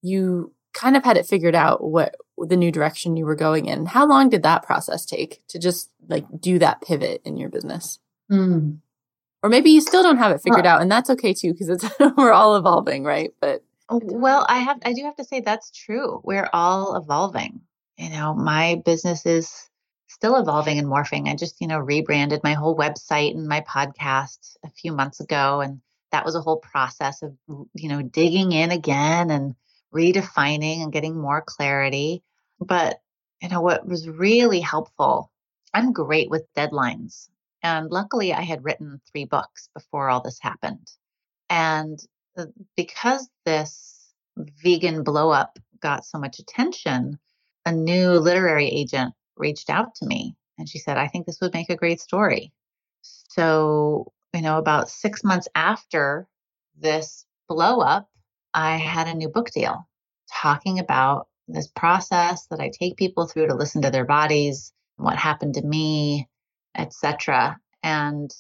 you 0.03 0.53
kind 0.75 0.97
of 0.97 1.05
had 1.05 1.17
it 1.17 1.27
figured 1.27 1.55
out 1.55 1.83
what 1.83 2.15
the 2.37 2.57
new 2.57 2.71
direction 2.71 3.17
you 3.17 3.25
were 3.25 3.35
going 3.35 3.67
in. 3.67 3.87
How 3.87 4.07
long 4.07 4.29
did 4.29 4.43
that 4.43 4.63
process 4.63 5.05
take 5.05 5.43
to 5.49 5.59
just 5.59 5.91
like 6.09 6.25
do 6.39 6.59
that 6.59 6.83
pivot 6.83 7.23
in 7.25 7.37
your 7.37 7.49
business? 7.49 7.99
Mm. 8.31 8.79
Or 9.43 9.51
maybe 9.51 9.71
you 9.71 9.81
still 9.81 10.03
don't 10.03 10.19
have 10.19 10.33
it 10.33 10.43
figured 10.43 10.65
well, 10.65 10.77
out 10.77 10.83
and 10.83 10.91
that's 10.91 11.11
okay 11.11 11.33
too 11.33 11.53
because 11.53 11.69
it's 11.69 11.87
we're 12.17 12.33
all 12.33 12.57
evolving, 12.57 13.05
right? 13.05 13.31
But 13.41 13.65
oh, 13.89 14.01
well, 14.03 14.45
I 14.49 14.59
have 14.59 14.79
I 14.85 14.93
do 14.93 15.03
have 15.05 15.17
to 15.17 15.25
say 15.25 15.41
that's 15.41 15.71
true. 15.71 16.21
We're 16.25 16.51
all 16.53 16.97
evolving. 16.97 17.61
You 17.97 18.11
know, 18.11 18.35
my 18.35 18.81
business 18.85 19.27
is 19.27 19.68
still 20.19 20.37
evolving 20.37 20.79
and 20.79 20.89
morphing. 20.89 21.29
I 21.29 21.37
just, 21.37 21.61
you 21.61 21.67
know, 21.67 21.79
rebranded 21.79 22.41
my 22.43 22.55
whole 22.55 22.77
website 22.77 23.35
and 23.35 23.49
my 23.49 23.61
podcast 23.63 24.57
a 24.65 24.71
few 24.71 24.93
months 24.93 25.21
ago 25.21 25.61
and 25.61 25.81
that 26.11 26.25
was 26.25 26.35
a 26.35 26.41
whole 26.41 26.57
process 26.59 27.23
of 27.23 27.37
you 27.75 27.89
know 27.89 28.03
digging 28.03 28.53
in 28.53 28.71
again 28.71 29.31
and 29.31 29.55
redefining 29.95 30.83
and 30.83 30.93
getting 30.93 31.17
more 31.17 31.43
clarity. 31.43 32.23
But 32.61 33.01
you 33.43 33.49
know, 33.49 33.61
what 33.61 33.87
was 33.87 34.09
really 34.09 34.61
helpful, 34.61 35.31
I'm 35.73 35.93
great 35.93 36.31
with 36.31 36.53
deadlines. 36.57 37.29
And 37.63 37.91
luckily, 37.91 38.33
I 38.33 38.43
had 38.43 38.65
written 38.65 39.01
three 39.11 39.25
books 39.25 39.69
before 39.75 40.09
all 40.09 40.21
this 40.21 40.39
happened. 40.41 40.91
And 41.51 41.99
uh, 42.37 42.47
because 42.77 43.29
this 43.45 44.13
vegan 44.37 45.05
blowup 45.05 45.57
got 45.81 46.05
so 46.05 46.19
much 46.19 46.39
attention, 46.39 47.19
a 47.67 47.73
new 47.73 48.13
literary 48.13 48.69
agent 48.69 49.15
reached 49.39 49.71
out 49.71 49.95
to 49.97 50.07
me 50.07 50.37
and 50.59 50.69
she 50.69 50.79
said, 50.79 50.99
I 50.99 51.09
think 51.09 51.27
this 51.27 51.41
would 51.41 51.55
make 51.55 51.71
a 51.71 51.77
great 51.77 52.01
story. 52.01 52.53
So, 53.03 54.13
you 54.35 54.43
know, 54.43 54.59
about 54.59 54.91
six 54.91 55.23
months 55.25 55.49
after 55.55 56.27
this 56.79 57.25
blow 57.49 57.81
up, 57.81 58.09
I 58.55 58.77
had 58.77 59.09
a 59.09 59.15
new 59.15 59.29
book 59.29 59.51
deal 59.51 59.89
talking 60.43 60.79
about 60.79 61.29
this 61.47 61.69
process 61.69 62.47
that 62.47 62.61
I 62.61 62.71
take 62.71 62.97
people 62.97 63.27
through 63.27 63.47
to 63.49 63.55
listen 63.55 63.83
to 63.83 63.91
their 63.91 64.05
bodies, 64.05 64.73
what 64.97 65.17
happened 65.17 65.55
to 65.55 65.63
me, 65.63 66.29
etc. 66.77 67.59
And 67.83 68.31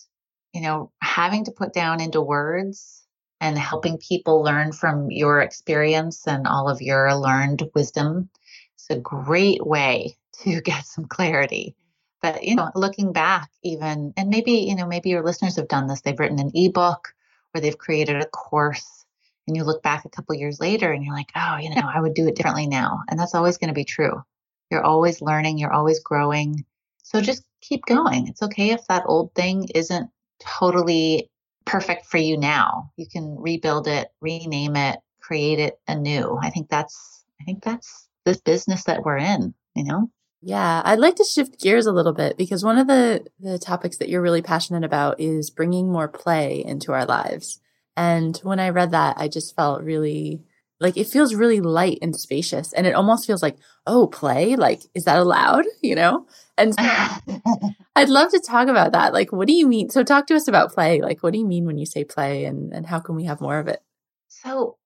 you 0.55 0.63
know, 0.63 0.91
having 1.03 1.45
to 1.45 1.53
put 1.53 1.73
down 1.73 2.01
into 2.01 2.21
words 2.21 3.07
and 3.41 3.57
helping 3.57 3.99
people 3.99 4.43
learn 4.43 4.73
from 4.73 5.11
your 5.11 5.41
experience 5.41 6.27
and 6.27 6.47
all 6.47 6.69
of 6.69 6.83
your 6.83 7.15
learned 7.15 7.63
wisdom 7.75 8.29
is 8.77 8.87
a 8.91 9.01
great 9.01 9.65
way 9.65 10.17
to 10.43 10.61
get 10.63 10.87
some 10.87 11.07
clarity. 11.07 11.75
But, 12.21 12.43
you 12.43 12.57
know, 12.57 12.71
looking 12.75 13.13
back, 13.13 13.49
even, 13.63 14.13
and 14.17 14.29
maybe, 14.29 14.53
you 14.53 14.75
know, 14.75 14.87
maybe 14.87 15.11
your 15.11 15.23
listeners 15.23 15.57
have 15.57 15.69
done 15.69 15.87
this. 15.87 16.01
They've 16.01 16.19
written 16.19 16.41
an 16.41 16.51
ebook 16.53 17.15
or 17.55 17.61
they've 17.61 17.79
created 17.79 18.17
a 18.17 18.27
course 18.27 19.05
and 19.49 19.57
you 19.57 19.65
look 19.65 19.83
back 19.83 20.05
a 20.05 20.11
couple 20.11 20.35
years 20.35 20.61
later 20.61 20.93
and 20.93 21.05
you're 21.05 21.15
like, 21.15 21.31
oh, 21.35 21.57
you 21.57 21.71
know, 21.71 21.89
I 21.93 22.01
would 22.01 22.15
do 22.15 22.29
it 22.29 22.37
differently 22.37 22.67
now. 22.67 23.03
And 23.09 23.19
that's 23.19 23.35
always 23.35 23.57
going 23.57 23.69
to 23.69 23.75
be 23.75 23.85
true. 23.85 24.23
You're 24.71 24.85
always 24.85 25.23
learning, 25.23 25.59
you're 25.59 25.73
always 25.73 26.01
growing. 26.01 26.65
So 27.03 27.21
just 27.21 27.45
keep 27.63 27.87
going. 27.87 28.29
It's 28.29 28.43
okay 28.43 28.71
if 28.71 28.87
that 28.89 29.05
old 29.07 29.35
thing 29.35 29.69
isn't 29.75 30.11
totally 30.39 31.31
perfect 31.65 32.07
for 32.07 32.19
you 32.19 32.37
now. 32.37 32.93
You 32.97 33.07
can 33.11 33.37
rebuild 33.39 33.89
it, 33.89 34.09
rename 34.21 34.77
it, 34.77 34.99
create 35.21 35.59
it 35.59 35.81
anew. 35.89 36.39
I 36.43 36.51
think 36.51 36.69
that's 36.69 37.25
I 37.41 37.45
think 37.45 37.63
that's 37.63 38.09
this 38.25 38.41
business 38.41 38.85
that 38.85 39.05
we're 39.05 39.17
in, 39.17 39.55
you 39.75 39.85
know? 39.85 40.11
Yeah, 40.41 40.83
I'd 40.85 41.01
like 41.01 41.17
to 41.17 41.25
shift 41.25 41.61
gears 41.61 41.87
a 41.87 41.93
little 41.93 42.13
bit 42.13 42.37
because 42.37 42.65
one 42.65 42.79
of 42.79 42.87
the 42.87 43.27
the 43.41 43.59
topics 43.59 43.97
that 43.99 44.09
you're 44.09 44.23
really 44.23 44.43
passionate 44.43 44.85
about 44.85 45.21
is 45.21 45.51
bringing 45.51 45.91
more 45.91 46.09
play 46.09 46.65
into 46.65 46.93
our 46.93 47.05
lives. 47.05 47.61
And 47.97 48.37
when 48.45 48.61
I 48.61 48.69
read 48.71 48.93
that, 48.93 49.17
I 49.19 49.27
just 49.29 49.57
felt 49.57 49.83
really 49.83 50.41
like 50.81 50.97
it 50.97 51.09
feels 51.09 51.35
really 51.35 51.61
light 51.61 51.99
and 52.03 52.15
spacious 52.15 52.73
and 52.73 52.87
it 52.87 52.95
almost 52.95 53.27
feels 53.27 53.43
like, 53.43 53.57
"Oh, 53.87 54.07
play? 54.07 54.55
Like 54.55 54.83
is 54.95 55.05
that 55.05 55.19
allowed?" 55.19 55.65
you 55.83 55.97
know? 55.97 56.27
And 56.57 56.73
so 56.75 56.83
I'd 57.97 58.09
love 58.09 58.31
to 58.31 58.41
talk 58.41 58.69
about 58.69 58.93
that. 58.93 59.13
Like, 59.13 59.33
what 59.33 59.49
do 59.49 59.55
you 59.55 59.67
mean? 59.67 59.91
So, 59.91 60.05
talk 60.05 60.27
to 60.29 60.37
us 60.37 60.49
about 60.49 60.73
play. 60.73 61.01
Like, 61.03 61.23
what 61.23 61.33
do 61.33 61.39
you 61.41 61.47
mean 61.47 61.67
when 61.67 61.79
you 61.79 61.87
say 61.87 62.05
play, 62.05 62.45
and 62.45 62.73
and 62.73 62.87
how 62.87 63.01
can 63.01 63.17
we 63.17 63.25
have 63.25 63.41
more 63.41 63.59
of 63.59 63.69
it? 63.69 63.83
So, 64.29 64.78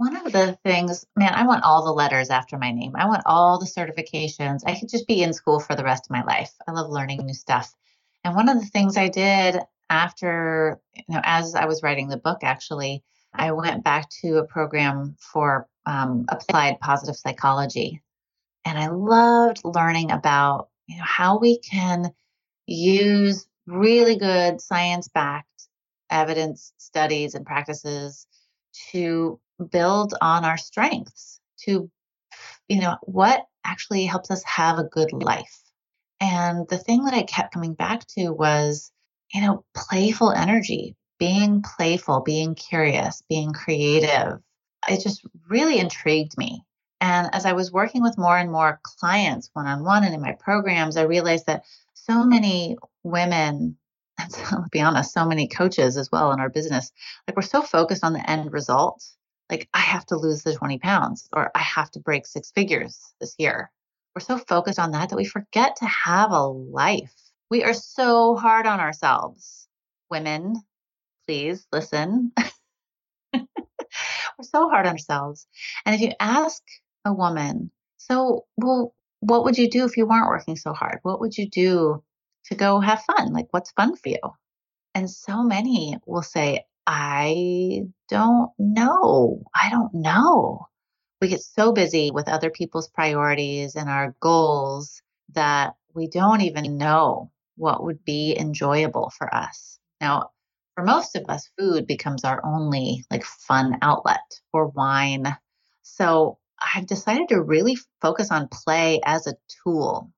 one 0.00 0.16
of 0.16 0.32
the 0.32 0.58
things, 0.64 1.04
man, 1.14 1.34
I 1.34 1.46
want 1.46 1.62
all 1.62 1.84
the 1.84 1.92
letters 1.92 2.30
after 2.30 2.56
my 2.56 2.72
name. 2.72 2.92
I 2.96 3.04
want 3.04 3.22
all 3.26 3.58
the 3.58 3.66
certifications. 3.66 4.62
I 4.64 4.74
could 4.74 4.88
just 4.88 5.06
be 5.06 5.22
in 5.22 5.34
school 5.34 5.60
for 5.60 5.76
the 5.76 5.84
rest 5.84 6.06
of 6.06 6.10
my 6.10 6.22
life. 6.22 6.50
I 6.66 6.72
love 6.72 6.88
learning 6.88 7.26
new 7.26 7.34
stuff. 7.34 7.74
And 8.24 8.34
one 8.34 8.48
of 8.48 8.58
the 8.58 8.66
things 8.66 8.96
I 8.96 9.08
did 9.08 9.58
after, 9.90 10.80
you 10.94 11.04
know, 11.14 11.20
as 11.22 11.54
I 11.54 11.66
was 11.66 11.82
writing 11.82 12.08
the 12.08 12.16
book, 12.16 12.38
actually, 12.42 13.04
I 13.34 13.52
went 13.52 13.84
back 13.84 14.08
to 14.22 14.38
a 14.38 14.46
program 14.46 15.16
for 15.18 15.68
um, 15.84 16.24
applied 16.30 16.80
positive 16.80 17.16
psychology. 17.16 18.00
And 18.64 18.78
I 18.78 18.86
loved 18.86 19.60
learning 19.64 20.12
about 20.12 20.70
you 20.86 20.96
know, 20.96 21.04
how 21.04 21.38
we 21.38 21.58
can 21.58 22.10
use 22.64 23.46
really 23.66 24.16
good 24.16 24.62
science 24.62 25.08
backed 25.08 25.46
evidence 26.08 26.72
studies 26.78 27.34
and 27.34 27.44
practices 27.44 28.26
to 28.92 29.40
build 29.70 30.14
on 30.20 30.44
our 30.44 30.56
strengths 30.56 31.40
to 31.64 31.90
you 32.68 32.80
know 32.80 32.96
what 33.02 33.46
actually 33.64 34.06
helps 34.06 34.30
us 34.30 34.42
have 34.44 34.78
a 34.78 34.84
good 34.84 35.12
life. 35.12 35.60
And 36.20 36.68
the 36.68 36.78
thing 36.78 37.04
that 37.04 37.14
i 37.14 37.22
kept 37.22 37.54
coming 37.54 37.74
back 37.74 38.06
to 38.18 38.30
was 38.30 38.92
you 39.34 39.42
know 39.42 39.64
playful 39.74 40.32
energy 40.32 40.96
being 41.18 41.62
playful 41.62 42.20
being 42.20 42.54
curious 42.54 43.22
being 43.28 43.52
creative. 43.52 44.40
It 44.88 45.02
just 45.02 45.24
really 45.48 45.78
intrigued 45.78 46.38
me. 46.38 46.64
And 47.02 47.28
as 47.32 47.46
I 47.46 47.52
was 47.52 47.72
working 47.72 48.02
with 48.02 48.18
more 48.18 48.36
and 48.36 48.50
more 48.50 48.80
clients 48.82 49.50
one 49.52 49.66
on 49.66 49.84
one 49.84 50.04
and 50.04 50.14
in 50.14 50.20
my 50.20 50.32
programs, 50.32 50.96
I 50.96 51.02
realized 51.02 51.46
that 51.46 51.64
so 51.94 52.24
many 52.24 52.76
women, 53.02 53.76
to 54.28 54.64
be 54.70 54.80
honest, 54.80 55.12
so 55.12 55.26
many 55.26 55.48
coaches 55.48 55.96
as 55.96 56.10
well 56.10 56.32
in 56.32 56.40
our 56.40 56.48
business, 56.48 56.92
like 57.26 57.36
we're 57.36 57.42
so 57.42 57.62
focused 57.62 58.04
on 58.04 58.12
the 58.12 58.30
end 58.30 58.52
result. 58.52 59.04
Like, 59.50 59.68
I 59.74 59.80
have 59.80 60.06
to 60.06 60.16
lose 60.16 60.42
the 60.42 60.54
20 60.54 60.78
pounds 60.78 61.28
or 61.32 61.50
I 61.54 61.60
have 61.60 61.90
to 61.92 62.00
break 62.00 62.26
six 62.26 62.52
figures 62.52 63.12
this 63.20 63.34
year. 63.38 63.70
We're 64.14 64.20
so 64.20 64.38
focused 64.38 64.78
on 64.78 64.92
that 64.92 65.10
that 65.10 65.16
we 65.16 65.24
forget 65.24 65.76
to 65.76 65.86
have 65.86 66.30
a 66.30 66.46
life. 66.46 67.14
We 67.50 67.64
are 67.64 67.74
so 67.74 68.36
hard 68.36 68.66
on 68.66 68.78
ourselves. 68.78 69.66
Women, 70.08 70.62
please 71.26 71.66
listen. 71.72 72.32
we're 73.34 73.42
so 74.42 74.68
hard 74.68 74.86
on 74.86 74.92
ourselves. 74.92 75.46
And 75.84 75.94
if 75.94 76.00
you 76.00 76.12
ask 76.20 76.62
a 77.04 77.12
woman. 77.12 77.70
So, 77.98 78.46
well, 78.56 78.94
what 79.20 79.44
would 79.44 79.58
you 79.58 79.68
do 79.68 79.84
if 79.84 79.96
you 79.96 80.06
weren't 80.06 80.28
working 80.28 80.56
so 80.56 80.72
hard? 80.72 81.00
What 81.02 81.20
would 81.20 81.36
you 81.36 81.48
do 81.48 82.02
to 82.50 82.56
go 82.56 82.80
have 82.80 83.02
fun? 83.02 83.32
Like, 83.32 83.48
what's 83.50 83.70
fun 83.72 83.96
for 83.96 84.08
you? 84.10 84.18
And 84.94 85.08
so 85.08 85.42
many 85.42 85.96
will 86.06 86.22
say, 86.22 86.64
I 86.86 87.82
don't 88.08 88.50
know. 88.58 89.42
I 89.54 89.70
don't 89.70 89.94
know. 89.94 90.66
We 91.20 91.28
get 91.28 91.42
so 91.42 91.72
busy 91.72 92.10
with 92.10 92.28
other 92.28 92.50
people's 92.50 92.88
priorities 92.88 93.76
and 93.76 93.88
our 93.88 94.16
goals 94.20 95.00
that 95.34 95.74
we 95.94 96.08
don't 96.08 96.40
even 96.40 96.76
know 96.76 97.30
what 97.56 97.84
would 97.84 98.04
be 98.04 98.36
enjoyable 98.38 99.12
for 99.16 99.32
us. 99.32 99.78
Now, 100.00 100.30
for 100.74 100.84
most 100.84 101.14
of 101.14 101.26
us, 101.28 101.50
food 101.58 101.86
becomes 101.86 102.24
our 102.24 102.44
only 102.44 103.04
like 103.10 103.24
fun 103.24 103.78
outlet 103.82 104.40
or 104.52 104.68
wine. 104.68 105.36
So 105.82 106.38
I've 106.74 106.86
decided 106.86 107.28
to 107.28 107.42
really 107.42 107.76
focus 108.00 108.30
on 108.30 108.48
play 108.48 109.00
as 109.04 109.26
a 109.26 109.36
tool 109.62 110.10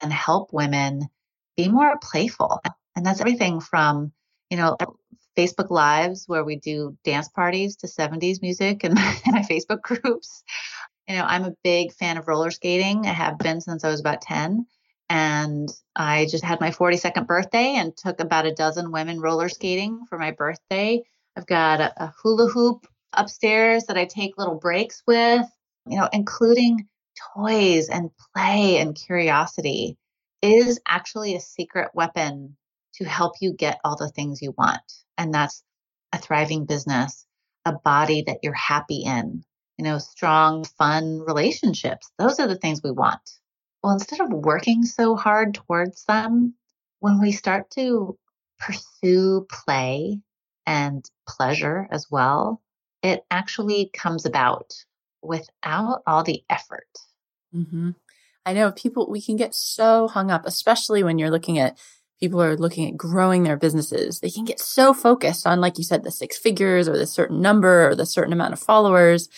and 0.00 0.12
help 0.12 0.52
women 0.52 1.08
be 1.56 1.68
more 1.68 1.98
playful. 2.02 2.60
And 2.96 3.04
that's 3.04 3.20
everything 3.20 3.60
from, 3.60 4.12
you 4.50 4.56
know, 4.56 4.76
Facebook 5.36 5.70
Lives 5.70 6.24
where 6.26 6.44
we 6.44 6.56
do 6.56 6.96
dance 7.04 7.28
parties 7.28 7.76
to 7.76 7.86
70s 7.86 8.40
music 8.40 8.84
and 8.84 8.94
my 9.26 9.44
Facebook 9.48 9.82
groups. 9.82 10.44
You 11.08 11.16
know, 11.16 11.24
I'm 11.24 11.44
a 11.44 11.54
big 11.62 11.92
fan 11.92 12.16
of 12.16 12.28
roller 12.28 12.50
skating. 12.50 13.06
I 13.06 13.12
have 13.12 13.38
been 13.38 13.60
since 13.60 13.84
I 13.84 13.90
was 13.90 14.00
about 14.00 14.22
10. 14.22 14.66
And 15.10 15.68
I 15.94 16.26
just 16.30 16.44
had 16.44 16.60
my 16.60 16.70
42nd 16.70 17.26
birthday 17.26 17.74
and 17.76 17.94
took 17.96 18.20
about 18.20 18.46
a 18.46 18.54
dozen 18.54 18.90
women 18.90 19.20
roller 19.20 19.48
skating 19.48 20.06
for 20.08 20.18
my 20.18 20.30
birthday. 20.30 21.02
I've 21.36 21.46
got 21.46 21.80
a, 21.80 22.04
a 22.04 22.12
hula 22.22 22.48
hoop 22.48 22.86
upstairs 23.12 23.84
that 23.84 23.98
I 23.98 24.06
take 24.06 24.38
little 24.38 24.54
breaks 24.54 25.02
with 25.06 25.46
you 25.86 25.98
know, 25.98 26.08
including 26.12 26.88
toys 27.34 27.88
and 27.88 28.10
play 28.34 28.78
and 28.78 28.94
curiosity 28.94 29.96
is 30.44 30.78
actually 30.86 31.34
a 31.34 31.40
secret 31.40 31.90
weapon 31.94 32.56
to 32.96 33.04
help 33.04 33.34
you 33.40 33.54
get 33.54 33.80
all 33.82 33.96
the 33.96 34.10
things 34.10 34.42
you 34.42 34.54
want. 34.56 34.82
And 35.16 35.32
that's 35.32 35.64
a 36.12 36.18
thriving 36.18 36.66
business, 36.66 37.26
a 37.64 37.72
body 37.72 38.22
that 38.26 38.40
you're 38.42 38.52
happy 38.52 39.04
in, 39.04 39.42
you 39.78 39.84
know, 39.84 39.98
strong, 39.98 40.64
fun 40.64 41.20
relationships. 41.20 42.10
Those 42.18 42.38
are 42.40 42.46
the 42.46 42.58
things 42.58 42.82
we 42.84 42.90
want. 42.90 43.22
Well, 43.82 43.94
instead 43.94 44.20
of 44.20 44.28
working 44.30 44.84
so 44.84 45.16
hard 45.16 45.54
towards 45.54 46.04
them, 46.04 46.54
when 47.00 47.20
we 47.20 47.32
start 47.32 47.70
to 47.72 48.18
pursue 48.58 49.46
play 49.50 50.20
and 50.66 51.04
pleasure 51.26 51.88
as 51.90 52.10
well, 52.10 52.62
it 53.02 53.24
actually 53.30 53.90
comes 53.94 54.26
about 54.26 54.74
without 55.22 56.02
all 56.06 56.22
the 56.22 56.42
effort. 56.50 56.88
Mm-hmm. 57.54 57.90
I 58.46 58.52
know 58.52 58.72
people, 58.72 59.10
we 59.10 59.22
can 59.22 59.36
get 59.36 59.54
so 59.54 60.08
hung 60.08 60.30
up, 60.30 60.46
especially 60.46 61.02
when 61.02 61.18
you're 61.18 61.30
looking 61.30 61.58
at 61.58 61.78
people 62.20 62.40
are 62.40 62.56
looking 62.56 62.88
at 62.88 62.96
growing 62.96 63.42
their 63.42 63.56
businesses. 63.56 64.20
They 64.20 64.30
can 64.30 64.44
get 64.44 64.60
so 64.60 64.94
focused 64.94 65.46
on, 65.46 65.60
like 65.60 65.78
you 65.78 65.84
said, 65.84 66.04
the 66.04 66.10
six 66.10 66.38
figures 66.38 66.88
or 66.88 66.96
the 66.96 67.06
certain 67.06 67.40
number 67.40 67.88
or 67.88 67.94
the 67.94 68.06
certain 68.06 68.32
amount 68.32 68.52
of 68.52 68.60
followers 68.60 69.28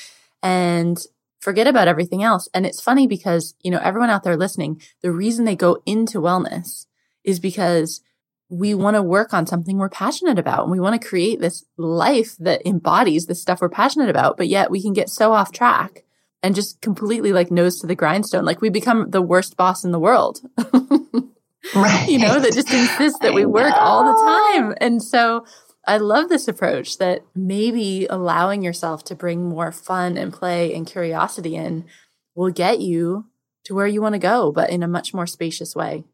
and 0.42 0.98
forget 1.40 1.66
about 1.66 1.88
everything 1.88 2.22
else. 2.22 2.48
And 2.52 2.66
it's 2.66 2.80
funny 2.80 3.06
because, 3.06 3.54
you 3.62 3.70
know, 3.70 3.80
everyone 3.82 4.10
out 4.10 4.24
there 4.24 4.36
listening, 4.36 4.80
the 5.02 5.12
reason 5.12 5.44
they 5.44 5.56
go 5.56 5.82
into 5.86 6.20
wellness 6.20 6.86
is 7.24 7.40
because 7.40 8.02
we 8.48 8.74
want 8.74 8.94
to 8.94 9.02
work 9.02 9.34
on 9.34 9.46
something 9.46 9.76
we're 9.76 9.88
passionate 9.88 10.38
about 10.38 10.62
and 10.62 10.70
we 10.70 10.78
want 10.78 11.00
to 11.00 11.08
create 11.08 11.40
this 11.40 11.64
life 11.76 12.36
that 12.38 12.64
embodies 12.66 13.26
the 13.26 13.34
stuff 13.34 13.60
we're 13.60 13.68
passionate 13.68 14.08
about. 14.08 14.36
But 14.36 14.48
yet 14.48 14.70
we 14.70 14.80
can 14.80 14.92
get 14.92 15.10
so 15.10 15.32
off 15.32 15.50
track 15.50 16.04
and 16.42 16.54
just 16.54 16.80
completely 16.80 17.32
like 17.32 17.50
nose 17.50 17.80
to 17.80 17.86
the 17.86 17.94
grindstone. 17.94 18.44
Like 18.44 18.60
we 18.60 18.68
become 18.68 19.10
the 19.10 19.22
worst 19.22 19.56
boss 19.56 19.84
in 19.84 19.92
the 19.92 19.98
world. 19.98 20.40
right. 21.74 22.08
You 22.08 22.18
know, 22.18 22.38
that 22.38 22.52
just 22.52 22.72
insists 22.72 23.18
that 23.20 23.32
I 23.32 23.34
we 23.34 23.42
know. 23.42 23.48
work 23.48 23.74
all 23.74 24.04
the 24.04 24.60
time. 24.62 24.74
And 24.80 25.02
so 25.02 25.44
I 25.86 25.98
love 25.98 26.28
this 26.28 26.48
approach 26.48 26.98
that 26.98 27.22
maybe 27.34 28.06
allowing 28.10 28.62
yourself 28.62 29.04
to 29.04 29.14
bring 29.14 29.48
more 29.48 29.72
fun 29.72 30.16
and 30.16 30.32
play 30.32 30.74
and 30.74 30.86
curiosity 30.86 31.56
in 31.56 31.84
will 32.34 32.50
get 32.50 32.80
you 32.80 33.26
to 33.64 33.74
where 33.74 33.86
you 33.86 34.02
want 34.02 34.14
to 34.14 34.18
go, 34.18 34.52
but 34.52 34.70
in 34.70 34.82
a 34.82 34.88
much 34.88 35.14
more 35.14 35.26
spacious 35.26 35.74
way. 35.74 36.04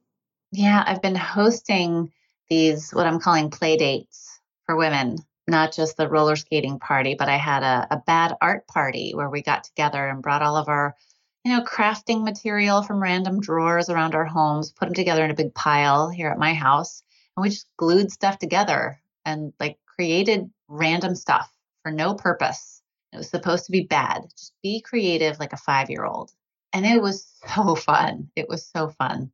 Yeah, 0.52 0.82
I've 0.86 1.02
been 1.02 1.14
hosting 1.14 2.12
these, 2.48 2.90
what 2.90 3.06
I'm 3.06 3.20
calling 3.20 3.50
play 3.50 3.76
dates 3.76 4.38
for 4.66 4.76
women, 4.76 5.18
not 5.52 5.72
just 5.72 5.96
the 5.96 6.08
roller 6.08 6.34
skating 6.34 6.80
party, 6.80 7.14
but 7.14 7.28
I 7.28 7.36
had 7.36 7.62
a, 7.62 7.86
a 7.92 8.02
bad 8.04 8.34
art 8.40 8.66
party 8.66 9.12
where 9.14 9.30
we 9.30 9.40
got 9.42 9.62
together 9.62 10.08
and 10.08 10.20
brought 10.20 10.42
all 10.42 10.56
of 10.56 10.68
our, 10.68 10.96
you 11.44 11.52
know, 11.52 11.62
crafting 11.62 12.24
material 12.24 12.82
from 12.82 13.00
random 13.00 13.40
drawers 13.40 13.88
around 13.88 14.16
our 14.16 14.24
homes, 14.24 14.72
put 14.72 14.86
them 14.86 14.94
together 14.94 15.24
in 15.24 15.30
a 15.30 15.34
big 15.34 15.54
pile 15.54 16.08
here 16.08 16.28
at 16.30 16.38
my 16.38 16.54
house. 16.54 17.04
And 17.36 17.42
we 17.42 17.50
just 17.50 17.68
glued 17.76 18.10
stuff 18.10 18.38
together 18.38 19.00
and 19.24 19.52
like 19.60 19.78
created 19.86 20.50
random 20.66 21.14
stuff 21.14 21.48
for 21.84 21.92
no 21.92 22.14
purpose. 22.14 22.82
It 23.12 23.18
was 23.18 23.28
supposed 23.28 23.66
to 23.66 23.72
be 23.72 23.82
bad. 23.82 24.22
Just 24.36 24.54
be 24.62 24.80
creative 24.80 25.38
like 25.38 25.52
a 25.52 25.58
five 25.58 25.90
year 25.90 26.04
old. 26.04 26.32
And 26.72 26.84
it 26.84 27.00
was 27.00 27.26
so 27.54 27.76
fun. 27.76 28.30
It 28.34 28.48
was 28.48 28.66
so 28.66 28.88
fun 28.88 29.30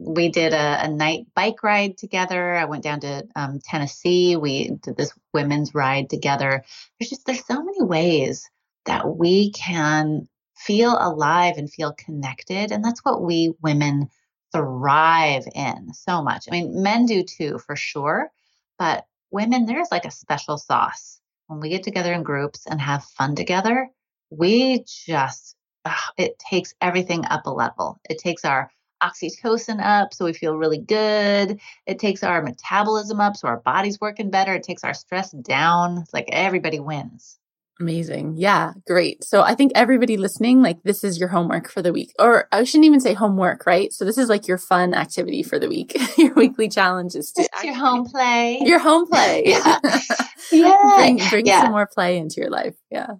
we 0.00 0.30
did 0.30 0.54
a, 0.54 0.84
a, 0.84 0.88
night 0.88 1.26
bike 1.34 1.62
ride 1.62 1.98
together. 1.98 2.54
I 2.54 2.64
went 2.64 2.82
down 2.82 3.00
to 3.00 3.26
um, 3.36 3.60
Tennessee. 3.62 4.34
We 4.34 4.70
did 4.70 4.96
this 4.96 5.12
women's 5.34 5.74
ride 5.74 6.08
together. 6.08 6.64
There's 6.98 7.10
just 7.10 7.26
there's 7.26 7.44
so 7.44 7.62
many 7.62 7.82
ways 7.82 8.48
that 8.86 9.16
we 9.16 9.52
can 9.52 10.26
feel 10.56 10.96
alive 10.98 11.58
and 11.58 11.70
feel 11.70 11.92
connected, 11.92 12.72
and 12.72 12.82
that's 12.82 13.04
what 13.04 13.22
we 13.22 13.52
women 13.62 14.08
thrive 14.52 15.44
in 15.54 15.92
so 15.92 16.22
much. 16.22 16.46
I 16.48 16.52
mean, 16.52 16.82
men 16.82 17.04
do 17.04 17.22
too, 17.22 17.58
for 17.58 17.76
sure, 17.76 18.30
but 18.78 19.04
women 19.30 19.66
there's 19.66 19.90
like 19.90 20.06
a 20.06 20.10
special 20.10 20.56
sauce 20.56 21.20
when 21.46 21.60
we 21.60 21.68
get 21.68 21.82
together 21.82 22.14
in 22.14 22.22
groups 22.22 22.66
and 22.66 22.80
have 22.80 23.04
fun 23.04 23.34
together. 23.36 23.90
We 24.30 24.84
just 24.86 25.56
ugh, 25.84 26.12
it 26.16 26.38
takes 26.38 26.74
everything 26.80 27.26
up 27.26 27.44
a 27.44 27.50
level. 27.50 28.00
It 28.08 28.18
takes 28.18 28.46
our 28.46 28.70
oxytocin 29.02 29.80
up 29.82 30.12
so 30.14 30.24
we 30.24 30.32
feel 30.32 30.56
really 30.56 30.78
good. 30.78 31.60
It 31.86 31.98
takes 31.98 32.22
our 32.22 32.42
metabolism 32.42 33.20
up 33.20 33.36
so 33.36 33.48
our 33.48 33.58
body's 33.58 34.00
working 34.00 34.30
better. 34.30 34.54
It 34.54 34.62
takes 34.62 34.84
our 34.84 34.94
stress 34.94 35.30
down. 35.30 35.98
It's 35.98 36.14
like 36.14 36.28
everybody 36.30 36.80
wins. 36.80 37.40
Amazing. 37.80 38.34
Yeah, 38.36 38.74
great. 38.86 39.24
So 39.24 39.40
I 39.40 39.54
think 39.54 39.72
everybody 39.74 40.18
listening, 40.18 40.60
like 40.60 40.82
this 40.82 41.02
is 41.02 41.18
your 41.18 41.30
homework 41.30 41.70
for 41.70 41.80
the 41.80 41.94
week. 41.94 42.12
Or 42.18 42.46
I 42.52 42.62
shouldn't 42.64 42.84
even 42.84 43.00
say 43.00 43.14
homework, 43.14 43.64
right? 43.64 43.90
So 43.90 44.04
this 44.04 44.18
is 44.18 44.28
like 44.28 44.46
your 44.46 44.58
fun 44.58 44.92
activity 44.92 45.42
for 45.42 45.58
the 45.58 45.68
week. 45.68 45.96
your 46.18 46.34
weekly 46.34 46.68
challenge 46.68 47.14
is 47.14 47.32
to 47.32 47.42
it's 47.42 47.64
your 47.64 47.74
home 47.74 48.04
play. 48.04 48.58
Your 48.60 48.80
home 48.80 49.08
play. 49.08 49.44
yeah. 49.46 49.78
yeah. 50.52 50.94
Bring, 50.98 51.20
bring 51.30 51.46
yeah. 51.46 51.62
some 51.62 51.72
more 51.72 51.88
play 51.90 52.18
into 52.18 52.42
your 52.42 52.50
life. 52.50 52.74
Yeah. 52.90 53.14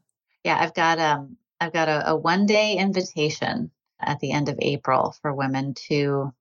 Yeah. 0.45 0.59
I've 0.61 0.75
got 0.75 0.99
um 0.99 1.39
I've 1.59 1.73
got 1.73 1.89
a, 1.89 2.11
a 2.11 2.17
one 2.17 2.45
day 2.45 2.77
invitation 2.77 3.71
at 4.03 4.21
the 4.21 4.33
end 4.33 4.49
of 4.49 4.59
April 4.61 5.15
for 5.23 5.35
women 5.35 5.75
to 5.89 6.33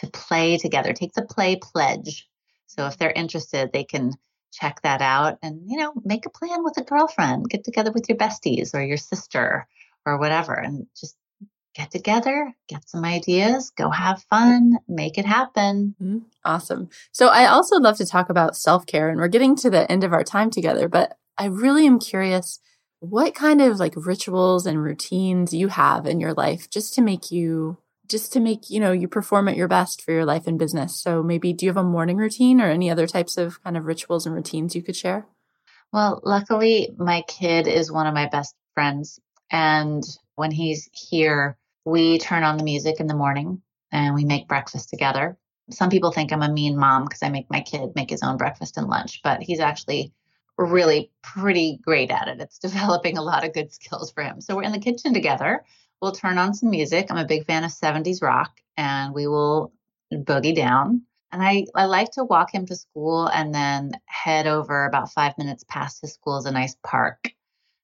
to 0.00 0.10
play 0.10 0.58
together. 0.58 0.92
Take 0.92 1.14
the 1.14 1.22
play 1.22 1.56
pledge. 1.56 2.28
So 2.66 2.86
if 2.86 2.98
they're 2.98 3.10
interested, 3.10 3.72
they 3.72 3.84
can 3.84 4.12
check 4.52 4.80
that 4.82 5.02
out 5.02 5.38
and 5.42 5.60
you 5.66 5.76
know 5.78 5.92
make 6.04 6.26
a 6.26 6.30
plan 6.30 6.64
with 6.64 6.76
a 6.78 6.84
girlfriend. 6.84 7.48
Get 7.48 7.64
together 7.64 7.92
with 7.92 8.08
your 8.08 8.18
besties 8.18 8.74
or 8.74 8.82
your 8.82 8.96
sister 8.96 9.66
or 10.04 10.18
whatever, 10.18 10.54
and 10.54 10.86
just 10.98 11.16
get 11.74 11.90
together, 11.90 12.54
get 12.68 12.88
some 12.88 13.04
ideas, 13.04 13.70
go 13.76 13.90
have 13.90 14.22
fun, 14.30 14.78
make 14.88 15.18
it 15.18 15.26
happen. 15.26 15.94
Mm-hmm. 16.00 16.18
Awesome. 16.44 16.88
So 17.12 17.28
I 17.28 17.46
also 17.46 17.76
love 17.76 17.98
to 17.98 18.06
talk 18.06 18.30
about 18.30 18.56
self 18.56 18.86
care, 18.86 19.08
and 19.08 19.18
we're 19.18 19.28
getting 19.28 19.56
to 19.56 19.70
the 19.70 19.90
end 19.90 20.04
of 20.04 20.12
our 20.12 20.24
time 20.24 20.50
together, 20.50 20.88
but 20.88 21.18
I 21.38 21.46
really 21.46 21.86
am 21.86 21.98
curious 21.98 22.60
what 23.00 23.34
kind 23.34 23.60
of 23.60 23.78
like 23.78 23.94
rituals 23.96 24.66
and 24.66 24.82
routines 24.82 25.52
you 25.52 25.68
have 25.68 26.06
in 26.06 26.20
your 26.20 26.32
life 26.34 26.70
just 26.70 26.94
to 26.94 27.02
make 27.02 27.30
you 27.30 27.78
just 28.08 28.32
to 28.32 28.40
make 28.40 28.70
you 28.70 28.78
know 28.78 28.92
you 28.92 29.08
perform 29.08 29.48
at 29.48 29.56
your 29.56 29.68
best 29.68 30.00
for 30.00 30.12
your 30.12 30.24
life 30.24 30.46
and 30.46 30.58
business? 30.58 31.00
So 31.00 31.22
maybe 31.22 31.52
do 31.52 31.66
you 31.66 31.70
have 31.70 31.76
a 31.76 31.82
morning 31.82 32.16
routine 32.16 32.60
or 32.60 32.70
any 32.70 32.90
other 32.90 33.06
types 33.06 33.36
of 33.36 33.62
kind 33.62 33.76
of 33.76 33.84
rituals 33.84 34.26
and 34.26 34.34
routines 34.34 34.74
you 34.74 34.82
could 34.82 34.96
share? 34.96 35.26
Well 35.92 36.20
luckily 36.24 36.90
my 36.96 37.22
kid 37.28 37.66
is 37.66 37.92
one 37.92 38.06
of 38.06 38.14
my 38.14 38.28
best 38.28 38.54
friends 38.74 39.20
and 39.50 40.02
when 40.36 40.50
he's 40.50 40.88
here 40.92 41.56
we 41.84 42.18
turn 42.18 42.42
on 42.42 42.56
the 42.56 42.64
music 42.64 42.98
in 42.98 43.06
the 43.06 43.14
morning 43.14 43.62
and 43.92 44.14
we 44.14 44.24
make 44.24 44.48
breakfast 44.48 44.90
together. 44.90 45.36
Some 45.70 45.90
people 45.90 46.12
think 46.12 46.32
i'm 46.32 46.42
a 46.42 46.52
mean 46.52 46.78
mom 46.78 47.04
because 47.04 47.22
i 47.22 47.28
make 47.28 47.50
my 47.50 47.60
kid 47.60 47.90
make 47.94 48.10
his 48.10 48.22
own 48.22 48.36
breakfast 48.36 48.76
and 48.76 48.86
lunch 48.86 49.20
but 49.22 49.42
he's 49.42 49.60
actually 49.60 50.12
really 50.64 51.10
pretty 51.22 51.78
great 51.82 52.10
at 52.10 52.28
it. 52.28 52.40
It's 52.40 52.58
developing 52.60 53.18
a 53.18 53.22
lot 53.22 53.44
of 53.44 53.52
good 53.52 53.72
skills 53.72 54.10
for 54.12 54.22
him. 54.22 54.40
So 54.40 54.56
we're 54.56 54.62
in 54.62 54.72
the 54.72 54.78
kitchen 54.78 55.12
together. 55.14 55.64
We'll 56.00 56.12
turn 56.12 56.38
on 56.38 56.54
some 56.54 56.70
music. 56.70 57.06
I'm 57.10 57.16
a 57.16 57.24
big 57.24 57.46
fan 57.46 57.64
of 57.64 57.70
70s 57.70 58.22
rock 58.22 58.60
and 58.76 59.14
we 59.14 59.26
will 59.26 59.72
boogie 60.12 60.54
down. 60.54 61.02
And 61.32 61.42
I, 61.42 61.66
I 61.74 61.86
like 61.86 62.12
to 62.12 62.24
walk 62.24 62.54
him 62.54 62.66
to 62.66 62.76
school 62.76 63.26
and 63.26 63.54
then 63.54 63.92
head 64.06 64.46
over 64.46 64.86
about 64.86 65.12
five 65.12 65.36
minutes 65.38 65.64
past 65.68 66.00
his 66.00 66.14
school 66.14 66.38
is 66.38 66.46
a 66.46 66.52
nice 66.52 66.76
park. 66.84 67.30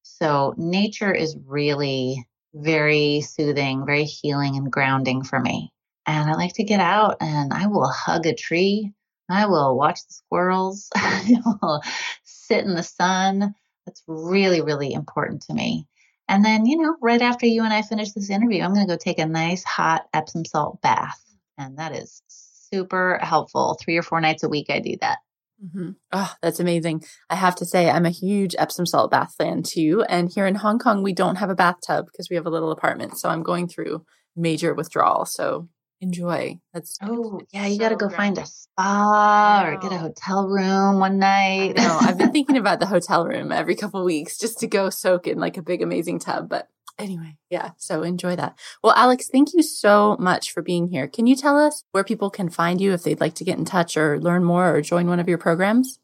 So 0.03 0.55
nature 0.57 1.13
is 1.13 1.37
really 1.47 2.27
very 2.55 3.23
soothing, 3.23 3.85
very 3.87 4.05
healing 4.05 4.57
and 4.57 4.71
grounding 4.71 5.25
for 5.25 5.41
me. 5.41 5.73
And 6.07 6.31
I 6.31 6.35
like 6.35 6.55
to 6.55 6.65
get 6.65 6.81
out 6.81 7.17
and 7.21 7.53
I 7.53 7.67
will 7.67 7.89
hug 7.89 8.27
a 8.27 8.35
tree. 8.35 8.93
I 9.33 9.47
will 9.47 9.77
watch 9.77 10.01
the 10.07 10.15
squirrels. 10.15 10.89
I 10.95 11.37
will 11.45 11.83
sit 12.25 12.65
in 12.65 12.75
the 12.75 12.83
sun. 12.83 13.55
That's 13.87 14.03
really, 14.07 14.63
really 14.63 14.93
important 14.93 15.43
to 15.43 15.55
me. 15.55 15.87
And 16.29 16.45
then, 16.45 16.67
you 16.67 16.79
know, 16.79 16.97
right 17.03 17.21
after 17.21 17.47
you 17.47 17.65
and 17.65 17.73
I 17.73 17.83
finish 17.83 18.13
this 18.13 18.31
interview, 18.31 18.63
I'm 18.63 18.73
going 18.73 18.87
to 18.87 18.93
go 18.93 18.99
take 18.99 19.19
a 19.19 19.27
nice 19.27 19.65
hot 19.65 20.03
Epsom 20.15 20.45
salt 20.45 20.81
bath. 20.81 21.21
And 21.59 21.79
that 21.79 21.95
is 21.95 22.23
super 22.29 23.19
helpful. 23.23 23.79
Three 23.81 23.97
or 23.97 24.03
four 24.03 24.21
nights 24.21 24.43
a 24.43 24.49
week, 24.49 24.67
I 24.71 24.79
do 24.79 24.97
that. 25.01 25.19
Mm-hmm. 25.65 25.91
Oh, 26.13 26.35
that's 26.43 26.61
amazing. 26.61 27.05
I 27.31 27.37
have 27.37 27.55
to 27.57 27.65
say, 27.65 27.91
I'm 27.91 28.07
a 28.07 28.11
huge 28.11 28.55
Epsom 28.59 28.87
salt 28.87 29.11
bath 29.11 29.35
fan 29.37 29.63
too. 29.63 30.05
And 30.09 30.33
here 30.33 30.47
in 30.47 30.57
Hong 30.57 30.79
Kong, 30.79 31.03
we 31.03 31.13
don't 31.13 31.37
have 31.37 31.51
a 31.51 31.55
bathtub 31.55 32.07
because 32.07 32.29
we 32.31 32.37
have 32.37 32.47
a 32.47 32.51
little 32.51 32.73
apartment. 32.73 33.19
So 33.19 33.29
I'm 33.29 33.43
going 33.43 33.69
through 33.69 34.05
major 34.35 34.75
withdrawal. 34.75 35.25
So 35.27 35.69
enjoy. 36.03 36.59
That's 36.75 36.99
oh 37.01 37.41
yeah, 37.53 37.67
you 37.67 37.77
so 37.77 37.81
got 37.81 37.89
to 37.91 37.97
go 37.97 38.09
find 38.11 38.37
a 38.37 38.45
spa 38.45 39.65
or 39.67 39.79
get 39.79 39.93
a 39.93 39.99
hotel 39.99 40.49
room 40.49 40.99
one 40.99 41.19
night. 41.19 41.77
No, 41.77 41.99
I've 42.01 42.19
been 42.19 42.33
thinking 42.33 42.57
about 42.59 42.81
the 42.81 42.87
hotel 42.87 43.25
room 43.25 43.53
every 43.53 43.77
couple 43.77 44.05
weeks 44.05 44.37
just 44.37 44.59
to 44.61 44.67
go 44.67 44.91
soak 44.91 45.27
in 45.27 45.39
like 45.39 45.57
a 45.57 45.63
big 45.63 45.81
amazing 45.81 46.19
tub. 46.19 46.49
But 46.49 46.69
anyway, 46.99 47.37
yeah, 47.49 47.71
so 47.79 48.03
enjoy 48.03 48.37
that. 48.37 48.59
Well, 48.83 48.95
Alex, 48.97 49.29
thank 49.29 49.55
you 49.55 49.63
so 49.63 50.17
much 50.19 50.53
for 50.53 50.63
being 50.63 50.89
here. 50.89 51.07
Can 51.07 51.27
you 51.27 51.37
tell 51.37 51.59
us 51.59 51.85
where 51.93 52.05
people 52.05 52.31
can 52.31 52.51
find 52.51 52.81
you 52.81 52.93
if 52.93 53.05
they'd 53.05 53.21
like 53.21 53.35
to 53.37 53.45
get 53.45 53.59
in 53.59 53.65
touch 53.65 53.97
or 53.97 54.21
learn 54.21 54.45
more 54.45 54.75
or 54.75 54.83
join 54.83 55.07
one 55.07 55.21
of 55.21 55.29
your 55.29 55.39
programs? 55.39 56.01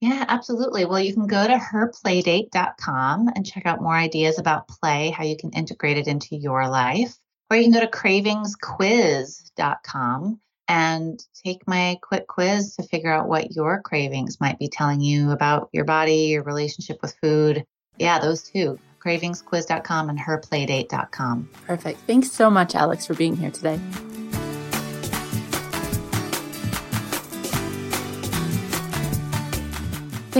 Yeah, 0.00 0.24
absolutely. 0.28 0.86
Well, 0.86 1.00
you 1.00 1.12
can 1.12 1.26
go 1.26 1.46
to 1.46 1.56
herplaydate.com 1.56 3.28
and 3.34 3.44
check 3.44 3.66
out 3.66 3.82
more 3.82 3.94
ideas 3.94 4.38
about 4.38 4.66
play, 4.66 5.10
how 5.10 5.24
you 5.24 5.36
can 5.36 5.50
integrate 5.50 5.98
it 5.98 6.06
into 6.06 6.36
your 6.36 6.68
life. 6.68 7.19
Or 7.50 7.56
you 7.56 7.64
can 7.64 7.72
go 7.72 7.80
to 7.80 7.88
cravingsquiz.com 7.88 10.40
and 10.68 11.20
take 11.44 11.66
my 11.66 11.98
quick 12.00 12.28
quiz 12.28 12.76
to 12.76 12.84
figure 12.84 13.12
out 13.12 13.28
what 13.28 13.56
your 13.56 13.82
cravings 13.82 14.40
might 14.40 14.60
be 14.60 14.68
telling 14.68 15.00
you 15.00 15.32
about 15.32 15.68
your 15.72 15.84
body, 15.84 16.28
your 16.28 16.44
relationship 16.44 16.98
with 17.02 17.16
food. 17.20 17.64
Yeah, 17.98 18.20
those 18.20 18.44
two 18.44 18.78
cravingsquiz.com 19.04 20.10
and 20.10 20.18
herplaydate.com. 20.18 21.48
Perfect. 21.66 22.00
Thanks 22.06 22.30
so 22.30 22.50
much, 22.50 22.74
Alex, 22.74 23.06
for 23.06 23.14
being 23.14 23.36
here 23.36 23.50
today. 23.50 23.80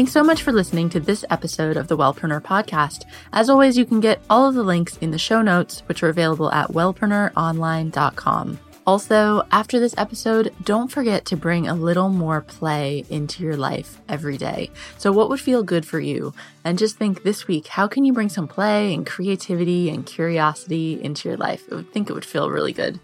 Thanks 0.01 0.13
so 0.13 0.25
much 0.25 0.43
for 0.43 0.51
listening 0.51 0.89
to 0.91 0.99
this 0.99 1.27
episode 1.29 1.77
of 1.77 1.89
the 1.89 1.97
Wellpreneur 1.99 2.41
podcast. 2.41 3.05
As 3.35 3.51
always, 3.51 3.77
you 3.77 3.85
can 3.85 4.01
get 4.01 4.23
all 4.31 4.49
of 4.49 4.55
the 4.55 4.63
links 4.63 4.97
in 4.97 5.11
the 5.11 5.19
show 5.19 5.43
notes, 5.43 5.81
which 5.81 6.03
are 6.03 6.09
available 6.09 6.51
at 6.53 6.69
wellpreneuronline.com. 6.69 8.59
Also, 8.87 9.43
after 9.53 9.79
this 9.79 9.95
episode, 9.99 10.55
don't 10.65 10.91
forget 10.91 11.27
to 11.27 11.37
bring 11.37 11.69
a 11.69 11.75
little 11.75 12.09
more 12.09 12.41
play 12.41 13.05
into 13.11 13.43
your 13.43 13.59
life 13.59 14.01
every 14.09 14.39
day. 14.39 14.71
So, 14.97 15.13
what 15.13 15.29
would 15.29 15.39
feel 15.39 15.63
good 15.63 15.85
for 15.85 16.01
you? 16.01 16.33
And 16.65 16.79
just 16.79 16.97
think 16.97 17.23
this 17.23 17.47
week, 17.47 17.67
how 17.67 17.87
can 17.87 18.07
you 18.07 18.15
bring 18.15 18.31
some 18.31 18.49
play 18.49 18.95
and 18.95 19.07
creativity 19.07 19.91
and 19.91 20.07
curiosity 20.07 20.99
into 21.03 21.29
your 21.29 21.37
life? 21.37 21.63
I 21.71 21.75
would 21.75 21.93
think 21.93 22.09
it 22.09 22.15
would 22.15 22.25
feel 22.25 22.49
really 22.49 22.73
good. 22.73 23.01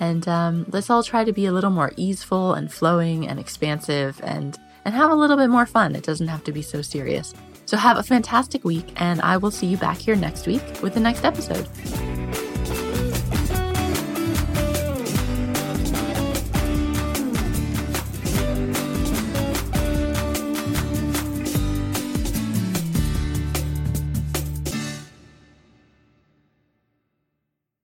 And 0.00 0.26
um, 0.26 0.66
let's 0.72 0.90
all 0.90 1.04
try 1.04 1.22
to 1.22 1.32
be 1.32 1.46
a 1.46 1.52
little 1.52 1.70
more 1.70 1.92
easeful 1.96 2.54
and 2.54 2.72
flowing 2.72 3.28
and 3.28 3.38
expansive 3.38 4.20
and 4.24 4.58
and 4.84 4.94
have 4.94 5.10
a 5.10 5.14
little 5.14 5.36
bit 5.36 5.48
more 5.48 5.66
fun. 5.66 5.94
It 5.94 6.04
doesn't 6.04 6.28
have 6.28 6.44
to 6.44 6.52
be 6.52 6.62
so 6.62 6.82
serious. 6.82 7.34
So 7.66 7.76
have 7.76 7.96
a 7.96 8.02
fantastic 8.02 8.64
week, 8.64 8.92
and 8.96 9.20
I 9.20 9.36
will 9.36 9.50
see 9.50 9.66
you 9.66 9.76
back 9.76 9.98
here 9.98 10.16
next 10.16 10.46
week 10.46 10.62
with 10.82 10.94
the 10.94 11.00
next 11.00 11.24
episode. 11.24 11.68